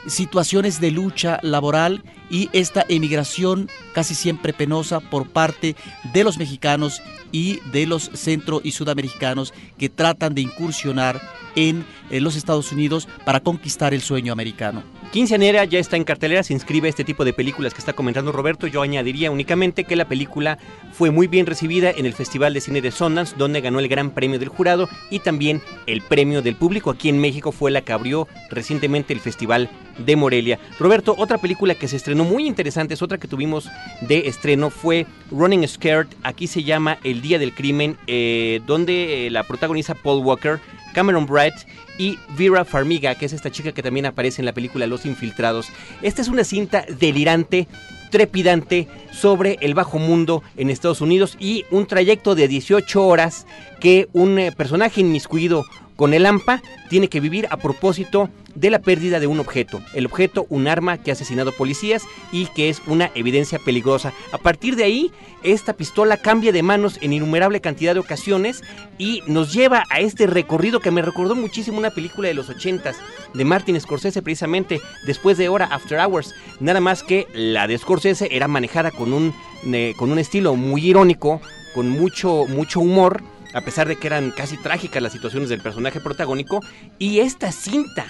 situaciones 0.07 0.79
de 0.79 0.91
lucha 0.91 1.39
laboral 1.41 2.03
y 2.29 2.49
esta 2.53 2.85
emigración 2.87 3.69
casi 3.93 4.15
siempre 4.15 4.53
penosa 4.53 4.99
por 4.99 5.29
parte 5.29 5.75
de 6.13 6.23
los 6.23 6.37
mexicanos 6.37 7.01
y 7.31 7.59
de 7.71 7.85
los 7.85 8.11
centro 8.13 8.61
y 8.63 8.71
sudamericanos 8.71 9.53
que 9.77 9.89
tratan 9.89 10.35
de 10.35 10.41
incursionar 10.41 11.21
en 11.55 11.85
los 12.09 12.35
Estados 12.35 12.71
Unidos 12.71 13.07
para 13.25 13.41
conquistar 13.41 13.93
el 13.93 14.01
sueño 14.01 14.31
americano. 14.31 14.83
Quinceanera 15.11 15.65
ya 15.65 15.79
está 15.79 15.97
en 15.97 16.03
cartelera, 16.03 16.43
se 16.43 16.53
inscribe 16.53 16.87
a 16.87 16.89
este 16.89 17.03
tipo 17.03 17.25
de 17.25 17.33
películas 17.33 17.73
que 17.73 17.79
está 17.79 17.93
comentando 17.93 18.31
Roberto. 18.31 18.67
Yo 18.67 18.83
añadiría 18.83 19.31
únicamente 19.31 19.83
que 19.83 19.95
la 19.95 20.05
película 20.05 20.59
fue 20.91 21.09
muy 21.09 21.25
bien 21.25 21.47
recibida 21.47 21.89
en 21.89 22.05
el 22.05 22.13
Festival 22.13 22.53
de 22.53 22.61
Cine 22.61 22.79
de 22.79 22.91
Sundance, 22.91 23.35
donde 23.35 23.61
ganó 23.61 23.79
el 23.79 23.87
Gran 23.87 24.11
Premio 24.11 24.37
del 24.37 24.49
Jurado 24.49 24.87
y 25.09 25.19
también 25.19 25.63
el 25.87 26.03
Premio 26.03 26.43
del 26.43 26.55
Público. 26.55 26.91
Aquí 26.91 27.09
en 27.09 27.19
México 27.19 27.51
fue 27.51 27.71
la 27.71 27.81
que 27.81 27.91
abrió 27.91 28.27
recientemente 28.51 29.11
el 29.11 29.19
Festival 29.19 29.71
de 29.97 30.15
Morelia. 30.15 30.59
Roberto, 30.77 31.15
otra 31.17 31.39
película 31.39 31.73
que 31.73 31.87
se 31.87 31.95
estrenó 31.95 32.23
muy 32.23 32.45
interesante, 32.45 32.93
es 32.93 33.01
otra 33.01 33.17
que 33.17 33.27
tuvimos 33.27 33.67
de 34.01 34.27
estreno, 34.27 34.69
fue 34.69 35.07
Running 35.31 35.67
Scared. 35.67 36.07
Aquí 36.21 36.45
se 36.45 36.63
llama 36.63 36.99
El 37.03 37.21
Día 37.21 37.39
del 37.39 37.55
Crimen, 37.55 37.97
eh, 38.05 38.61
donde 38.67 39.25
eh, 39.25 39.31
la 39.31 39.43
protagoniza 39.43 39.95
Paul 39.95 40.23
Walker. 40.23 40.59
Cameron 40.93 41.25
Bright 41.25 41.55
y 41.97 42.17
Vera 42.37 42.65
Farmiga, 42.65 43.15
que 43.15 43.25
es 43.25 43.33
esta 43.33 43.51
chica 43.51 43.73
que 43.73 43.83
también 43.83 44.05
aparece 44.05 44.41
en 44.41 44.45
la 44.45 44.53
película 44.53 44.87
Los 44.87 45.05
Infiltrados. 45.05 45.69
Esta 46.01 46.21
es 46.21 46.29
una 46.29 46.43
cinta 46.43 46.85
delirante, 46.87 47.67
trepidante 48.09 48.87
sobre 49.11 49.57
el 49.61 49.73
bajo 49.73 49.99
mundo 49.99 50.41
en 50.55 50.69
Estados 50.69 51.01
Unidos 51.01 51.35
y 51.39 51.65
un 51.71 51.87
trayecto 51.87 52.35
de 52.35 52.47
18 52.47 53.05
horas 53.05 53.45
que 53.79 54.07
un 54.13 54.39
eh, 54.39 54.51
personaje 54.51 55.01
inmiscuido 55.01 55.65
con 55.99 56.13
el 56.13 56.25
AMPA 56.25 56.61
tiene 56.87 57.09
que 57.09 57.19
vivir 57.19 57.45
a 57.51 57.57
propósito 57.57 58.29
de 58.55 58.69
la 58.69 58.79
pérdida 58.79 59.19
de 59.19 59.27
un 59.27 59.37
objeto. 59.41 59.81
El 59.93 60.05
objeto, 60.05 60.45
un 60.47 60.69
arma 60.69 60.97
que 60.97 61.11
ha 61.11 61.13
asesinado 61.13 61.51
policías 61.51 62.03
y 62.31 62.45
que 62.55 62.69
es 62.69 62.81
una 62.87 63.11
evidencia 63.15 63.59
peligrosa. 63.59 64.13
A 64.31 64.37
partir 64.37 64.77
de 64.77 64.85
ahí, 64.85 65.11
esta 65.43 65.73
pistola 65.73 66.15
cambia 66.15 66.53
de 66.53 66.63
manos 66.63 66.99
en 67.01 67.11
innumerable 67.11 67.59
cantidad 67.59 67.95
de 67.95 67.99
ocasiones 67.99 68.61
y 68.97 69.23
nos 69.27 69.51
lleva 69.51 69.83
a 69.89 69.99
este 69.99 70.25
recorrido 70.25 70.79
que 70.79 70.89
me 70.89 71.01
recordó 71.01 71.35
muchísimo 71.35 71.77
una 71.77 71.91
película 71.91 72.29
de 72.29 72.33
los 72.33 72.49
80s 72.49 72.95
de 73.33 73.43
Martin 73.43 73.77
Scorsese 73.81 74.21
precisamente 74.21 74.79
después 75.05 75.37
de 75.37 75.49
Hora 75.49 75.65
After 75.65 75.99
Hours. 75.99 76.33
Nada 76.61 76.79
más 76.79 77.03
que 77.03 77.27
la 77.33 77.67
de 77.67 77.77
Scorsese 77.77 78.29
era 78.31 78.47
manejada 78.47 78.91
con 78.91 79.11
un, 79.11 79.33
eh, 79.65 79.93
con 79.97 80.13
un 80.13 80.19
estilo 80.19 80.55
muy 80.55 80.79
irónico, 80.85 81.41
con 81.73 81.89
mucho, 81.89 82.45
mucho 82.47 82.79
humor 82.79 83.21
a 83.53 83.61
pesar 83.61 83.87
de 83.87 83.95
que 83.95 84.07
eran 84.07 84.31
casi 84.31 84.57
trágicas 84.57 85.01
las 85.01 85.11
situaciones 85.11 85.49
del 85.49 85.61
personaje 85.61 85.99
protagónico, 85.99 86.61
y 86.97 87.19
esta 87.19 87.51
cinta 87.51 88.07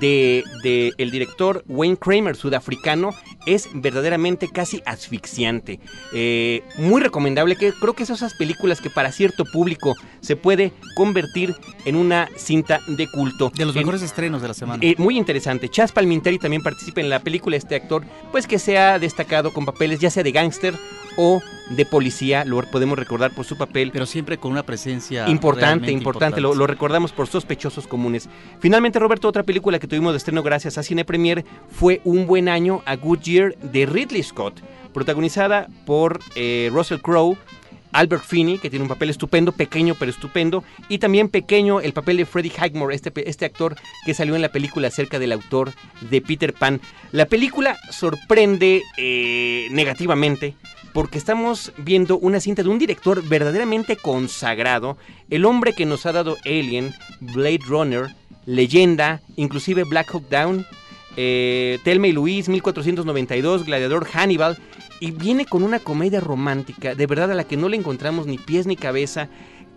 de, 0.00 0.44
de 0.62 0.92
el 0.98 1.10
director 1.10 1.64
Wayne 1.66 1.96
Kramer, 1.96 2.36
sudafricano, 2.36 3.10
es 3.54 3.68
verdaderamente 3.74 4.48
casi 4.48 4.82
asfixiante. 4.86 5.80
Eh, 6.12 6.62
muy 6.78 7.00
recomendable, 7.00 7.56
que 7.56 7.72
creo 7.72 7.94
que 7.94 8.02
es 8.04 8.10
esas 8.10 8.34
películas 8.34 8.80
que 8.80 8.90
para 8.90 9.12
cierto 9.12 9.44
público 9.44 9.94
se 10.20 10.36
puede 10.36 10.72
convertir 10.96 11.54
en 11.84 11.96
una 11.96 12.28
cinta 12.36 12.80
de 12.86 13.06
culto. 13.10 13.50
De 13.56 13.64
los 13.64 13.74
En- 13.74 13.80
mejores 13.82 14.02
estrenos 14.02 14.42
de 14.42 14.48
la 14.48 14.54
semana. 14.54 14.80
eh, 14.84 14.94
muy 14.98 15.16
interesante. 15.16 15.68
Chas 15.68 15.92
Palminteri 15.92 16.38
también 16.38 16.62
participa 16.62 17.00
en 17.00 17.08
la 17.10 17.20
película. 17.20 17.56
Este 17.56 17.74
actor, 17.76 18.04
pues 18.32 18.46
que 18.46 18.58
se 18.58 18.78
ha 18.78 18.98
destacado 18.98 19.52
con 19.52 19.64
papeles 19.64 20.00
ya 20.00 20.10
sea 20.10 20.22
de 20.22 20.32
gángster 20.32 20.74
o 21.16 21.40
de 21.70 21.84
policía. 21.84 22.44
Lo 22.44 22.62
podemos 22.70 22.98
recordar 22.98 23.34
por 23.34 23.44
su 23.44 23.56
papel 23.56 23.90
pero 23.92 24.06
siempre 24.06 24.38
con 24.38 24.52
una 24.52 24.62
presencia 24.62 25.28
importante, 25.28 25.90
importante. 25.90 26.40
Lo, 26.40 26.54
lo 26.54 26.66
recordamos 26.66 27.12
por 27.12 27.26
sospechosos 27.26 27.86
comunes. 27.86 28.28
Finalmente, 28.60 28.98
Roberto, 28.98 29.28
otra 29.28 29.42
película 29.42 29.78
que 29.78 29.86
tuvimos 29.86 30.12
de 30.12 30.18
estreno 30.18 30.42
gracias 30.42 30.78
a 30.78 30.82
Cine 30.82 31.04
Premier 31.04 31.44
fue 31.70 32.00
Un 32.04 32.26
buen 32.26 32.48
año 32.48 32.82
a 32.86 32.96
Good 32.96 33.20
Year 33.20 33.37
de 33.46 33.86
Ridley 33.86 34.22
Scott, 34.22 34.60
protagonizada 34.92 35.68
por 35.86 36.20
eh, 36.34 36.70
Russell 36.72 37.00
Crowe. 37.00 37.36
Albert 37.90 38.24
Finney, 38.24 38.58
que 38.58 38.68
tiene 38.68 38.82
un 38.82 38.88
papel 38.90 39.08
estupendo, 39.08 39.52
pequeño 39.52 39.94
pero 39.98 40.10
estupendo, 40.10 40.62
y 40.90 40.98
también 40.98 41.30
pequeño 41.30 41.80
el 41.80 41.94
papel 41.94 42.18
de 42.18 42.26
Freddie 42.26 42.52
Highmore, 42.52 42.94
este, 42.94 43.10
este 43.28 43.46
actor 43.46 43.76
que 44.04 44.12
salió 44.12 44.36
en 44.36 44.42
la 44.42 44.52
película 44.52 44.88
acerca 44.88 45.18
del 45.18 45.32
autor 45.32 45.72
de 46.10 46.20
Peter 46.20 46.52
Pan. 46.52 46.82
La 47.12 47.24
película 47.24 47.78
sorprende 47.90 48.82
eh, 48.98 49.68
negativamente 49.70 50.54
porque 50.92 51.18
estamos 51.18 51.72
viendo 51.78 52.18
una 52.18 52.40
cinta 52.40 52.62
de 52.62 52.68
un 52.68 52.78
director 52.78 53.22
verdaderamente 53.26 53.96
consagrado, 53.96 54.96
el 55.30 55.44
hombre 55.44 55.72
que 55.72 55.86
nos 55.86 56.06
ha 56.06 56.12
dado 56.12 56.36
Alien, 56.44 56.92
Blade 57.20 57.60
Runner, 57.66 58.06
Leyenda, 58.46 59.20
inclusive 59.36 59.84
Black 59.84 60.12
Hawk 60.12 60.28
Down, 60.28 60.66
eh, 61.20 61.80
Telma 61.82 62.06
y 62.06 62.12
Luis, 62.12 62.48
1492, 62.48 63.64
Gladiador 63.64 64.06
Hannibal, 64.06 64.56
y 65.00 65.10
viene 65.10 65.46
con 65.46 65.64
una 65.64 65.80
comedia 65.80 66.20
romántica, 66.20 66.94
de 66.94 67.06
verdad 67.08 67.32
a 67.32 67.34
la 67.34 67.42
que 67.42 67.56
no 67.56 67.68
le 67.68 67.76
encontramos 67.76 68.28
ni 68.28 68.38
pies 68.38 68.68
ni 68.68 68.76
cabeza, 68.76 69.28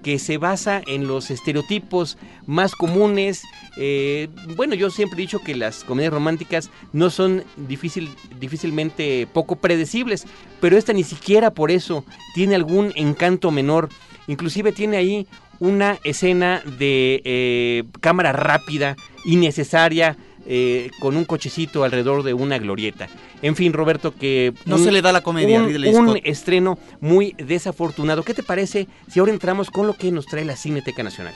que 0.04 0.20
se 0.20 0.38
basa 0.38 0.84
en 0.86 1.08
los 1.08 1.32
estereotipos 1.32 2.20
más 2.46 2.76
comunes. 2.76 3.42
Eh, 3.76 4.30
bueno, 4.56 4.76
yo 4.76 4.92
siempre 4.92 5.18
he 5.18 5.22
dicho 5.22 5.40
que 5.40 5.56
las 5.56 5.84
comedias 5.84 6.14
románticas 6.14 6.70
no 6.94 7.10
son 7.10 7.44
difícil, 7.58 8.10
difícilmente 8.40 9.28
poco 9.34 9.56
predecibles, 9.56 10.28
pero 10.60 10.78
esta 10.78 10.94
ni 10.94 11.04
siquiera 11.04 11.56
por 11.56 11.72
eso 11.72 12.06
tiene 12.36 12.54
algún 12.54 12.94
encanto 12.96 13.50
menor. 13.50 13.90
Inclusive 14.28 14.74
tiene 14.74 14.98
ahí 14.98 15.28
una 15.60 15.98
escena 16.04 16.62
de 16.78 17.22
eh, 17.26 17.84
cámara 18.00 18.32
rápida, 18.32 18.96
innecesaria, 19.26 20.18
eh, 20.46 20.90
con 21.00 21.16
un 21.16 21.26
cochecito 21.26 21.84
alrededor 21.84 22.24
de 22.24 22.34
una 22.34 22.58
glorieta. 22.58 23.08
En 23.42 23.56
fin, 23.56 23.74
Roberto, 23.74 24.14
que... 24.16 24.54
No 24.66 24.78
se 24.78 24.92
le 24.92 25.02
da 25.02 25.12
la 25.12 25.22
comedia 25.22 25.60
a 25.60 25.64
un, 25.64 25.70
Ridley 25.70 25.94
un 25.94 26.10
Scott. 26.10 26.22
estreno 26.24 26.80
muy 27.00 27.36
desafortunado. 27.38 28.24
¿Qué 28.24 28.34
te 28.34 28.44
parece 28.44 28.88
si 29.08 29.20
ahora 29.20 29.32
entramos 29.32 29.70
con 29.70 29.88
lo 29.88 29.94
que 29.94 30.12
nos 30.12 30.26
trae 30.26 30.46
la 30.46 30.56
Cineteca 30.56 31.04
Nacional? 31.04 31.34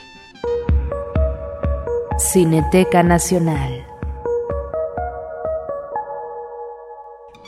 Cineteca 2.18 3.02
Nacional. 3.02 3.86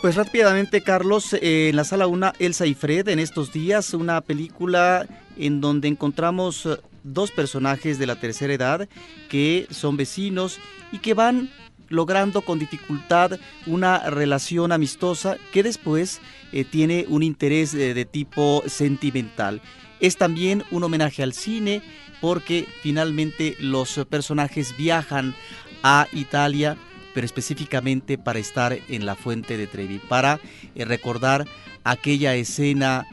Pues 0.00 0.14
rápidamente, 0.14 0.80
Carlos, 0.82 1.32
eh, 1.32 1.70
en 1.70 1.76
la 1.76 1.82
sala 1.82 2.06
1, 2.06 2.34
Elsa 2.38 2.66
y 2.66 2.74
Fred, 2.74 3.08
en 3.08 3.18
estos 3.18 3.52
días, 3.52 3.94
una 3.94 4.20
película 4.20 5.06
en 5.36 5.60
donde 5.60 5.88
encontramos 5.88 6.66
eh, 6.66 6.76
dos 7.12 7.30
personajes 7.30 7.98
de 7.98 8.06
la 8.06 8.16
tercera 8.16 8.52
edad 8.52 8.88
que 9.28 9.66
son 9.70 9.96
vecinos 9.96 10.58
y 10.92 10.98
que 10.98 11.14
van 11.14 11.50
logrando 11.88 12.42
con 12.42 12.58
dificultad 12.58 13.38
una 13.66 14.10
relación 14.10 14.72
amistosa 14.72 15.38
que 15.52 15.62
después 15.62 16.20
eh, 16.52 16.64
tiene 16.64 17.06
un 17.08 17.22
interés 17.22 17.74
eh, 17.74 17.94
de 17.94 18.04
tipo 18.04 18.62
sentimental. 18.66 19.62
Es 20.00 20.16
también 20.16 20.64
un 20.70 20.84
homenaje 20.84 21.22
al 21.22 21.32
cine 21.32 21.82
porque 22.20 22.66
finalmente 22.82 23.56
los 23.60 24.04
personajes 24.08 24.76
viajan 24.76 25.34
a 25.82 26.08
Italia 26.12 26.76
pero 27.14 27.24
específicamente 27.24 28.16
para 28.16 28.38
estar 28.38 28.78
en 28.88 29.04
la 29.04 29.16
fuente 29.16 29.56
de 29.56 29.66
Trevi, 29.66 29.98
para 29.98 30.38
eh, 30.76 30.84
recordar 30.84 31.46
aquella 31.82 32.36
escena 32.36 33.06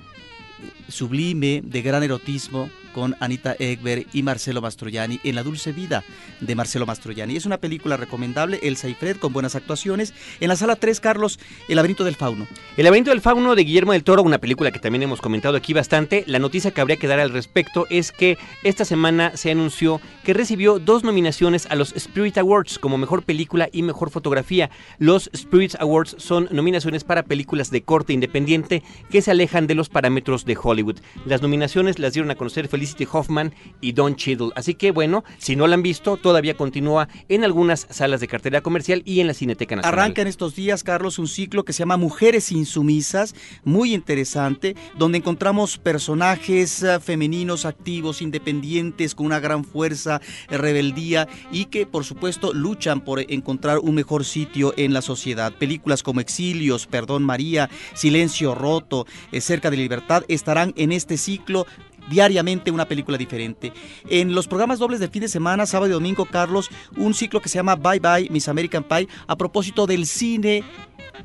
sublime 0.88 1.62
de 1.64 1.82
gran 1.82 2.04
erotismo 2.04 2.70
con 2.96 3.18
Anita 3.20 3.58
Egber 3.60 4.08
y 4.14 4.24
Marcelo 4.24 4.62
Mastroianni 4.62 5.20
en 5.26 5.36
La 5.36 5.44
Dulce 5.44 5.74
Vida 5.74 6.06
de 6.40 6.56
Marcelo 6.56 6.86
Mastroianni. 6.86 7.36
Es 7.36 7.46
una 7.46 7.58
película 7.58 7.98
recomendable, 7.98 8.58
Elsa 8.64 8.88
y 8.88 8.94
Fred, 8.94 9.18
con 9.18 9.34
buenas 9.34 9.54
actuaciones. 9.56 10.14
En 10.40 10.48
la 10.48 10.56
sala 10.56 10.78
3, 10.78 11.02
Carlos, 11.02 11.38
El 11.68 11.76
laberinto 11.76 12.06
del 12.06 12.16
fauno. 12.16 12.48
El 12.78 12.86
laberinto 12.86 13.12
del 13.12 13.20
fauno 13.20 13.54
de 13.54 13.66
Guillermo 13.66 13.92
del 13.92 14.06
Toro, 14.06 14.24
una 14.24 14.38
película 14.38 14.72
que 14.72 14.80
también 14.80 15.04
hemos 15.04 15.20
comentado 15.20 15.58
aquí 15.58 15.74
bastante. 15.74 16.24
La 16.26 16.40
noticia 16.40 16.72
que 16.72 16.80
habría 16.80 16.96
que 16.96 17.08
dar 17.08 17.20
al 17.20 17.32
respecto 17.32 17.86
es 17.90 18.14
que 18.14 18.38
esta 18.64 18.86
semana 18.86 19.36
se 19.36 19.52
anunció 19.52 20.00
que 20.24 20.34
recibió 20.34 20.80
dos 20.80 21.04
nominaciones 21.04 21.68
a 21.70 21.76
los 21.76 21.94
Spirit 21.98 22.38
Awards 22.38 22.80
como 22.80 22.98
mejor 22.98 23.24
película 23.24 23.68
y 23.74 23.84
mejor 23.84 24.10
fotografía. 24.10 24.70
Los 25.00 25.30
Spirit 25.34 25.76
Awards 25.80 26.16
son 26.18 26.48
nominaciones 26.50 27.04
para 27.04 27.24
películas 27.24 27.72
de 27.72 27.84
corte 27.84 28.14
independiente 28.14 28.84
que 29.10 29.22
se 29.22 29.32
alejan 29.32 29.68
de 29.68 29.76
los 29.76 29.90
parámetros 29.90 30.46
de 30.46 30.58
Hollywood. 30.62 31.00
Las 31.26 31.42
nominaciones 31.42 32.00
las 32.00 32.14
dieron 32.14 32.32
a 32.32 32.36
conocer 32.36 32.70
Hoffman 33.12 33.54
y 33.82 33.92
Don 33.94 34.16
Cheadle. 34.16 34.52
Así 34.56 34.76
que 34.76 34.92
bueno, 34.92 35.24
si 35.38 35.56
no 35.56 35.68
la 35.68 35.76
han 35.76 35.84
visto, 35.84 36.18
todavía 36.18 36.56
continúa 36.56 37.08
en 37.30 37.44
algunas 37.44 37.88
salas 37.90 38.20
de 38.22 38.28
cartera 38.28 38.62
comercial 38.62 39.02
y 39.06 39.20
en 39.20 39.28
la 39.28 39.34
Cineteca 39.34 39.76
Nacional. 39.76 40.00
Arranca 40.00 40.22
en 40.22 40.28
estos 40.28 40.56
días, 40.56 40.84
Carlos, 40.84 41.20
un 41.20 41.28
ciclo 41.28 41.66
que 41.66 41.74
se 41.74 41.80
llama 41.80 41.98
Mujeres 41.98 42.52
Insumisas, 42.52 43.36
muy 43.64 43.94
interesante, 43.94 44.76
donde 44.98 45.18
encontramos 45.18 45.78
personajes 45.78 46.84
eh, 46.84 47.00
femeninos 47.00 47.66
activos, 47.66 48.22
independientes, 48.22 49.16
con 49.16 49.26
una 49.26 49.40
gran 49.40 49.64
fuerza, 49.64 50.22
eh, 50.50 50.58
rebeldía 50.58 51.28
y 51.52 51.66
que, 51.66 51.86
por 51.86 52.06
supuesto, 52.06 52.54
luchan 52.54 53.02
por 53.02 53.20
encontrar 53.32 53.80
un 53.80 53.96
mejor 53.96 54.26
sitio 54.26 54.74
en 54.78 54.94
la 54.94 55.02
sociedad. 55.02 55.54
Películas 55.54 56.04
como 56.04 56.22
Exilios, 56.22 56.88
Perdón 56.88 57.24
María, 57.24 57.70
Silencio 57.94 58.56
Roto, 58.56 59.06
eh, 59.32 59.42
Cerca 59.42 59.70
de 59.70 59.78
Libertad 59.78 60.24
estarán 60.28 60.74
en 60.76 60.92
este 60.92 61.18
ciclo 61.18 61.66
diariamente 62.10 62.72
una 62.72 62.88
película 62.88 63.18
diferente. 63.18 63.74
En 64.10 64.34
los 64.34 64.48
programas 64.48 64.80
dobles 64.80 65.00
del 65.00 65.10
fin 65.10 65.22
de 65.22 65.28
semana, 65.28 65.66
sábado 65.66 65.90
y 65.90 65.94
domingo, 65.94 66.26
Carlos, 66.26 66.70
un 66.98 67.14
ciclo 67.14 67.42
que 67.42 67.50
se 67.50 67.58
llama 67.58 67.76
Bye 67.76 68.00
Bye 68.00 68.30
Miss 68.30 68.48
American 68.48 68.84
Pie 68.84 69.08
a 69.28 69.36
propósito 69.36 69.88
del 69.88 70.06
cine 70.06 70.64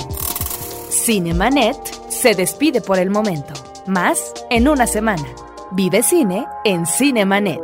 Cinemanet 0.90 1.76
se 2.08 2.34
despide 2.34 2.80
por 2.80 2.98
el 2.98 3.10
momento. 3.10 3.52
Más 3.86 4.32
en 4.50 4.68
una 4.68 4.86
semana. 4.86 5.26
Vive 5.72 6.02
cine 6.02 6.46
en 6.64 6.86
Cinemanet. 6.86 7.60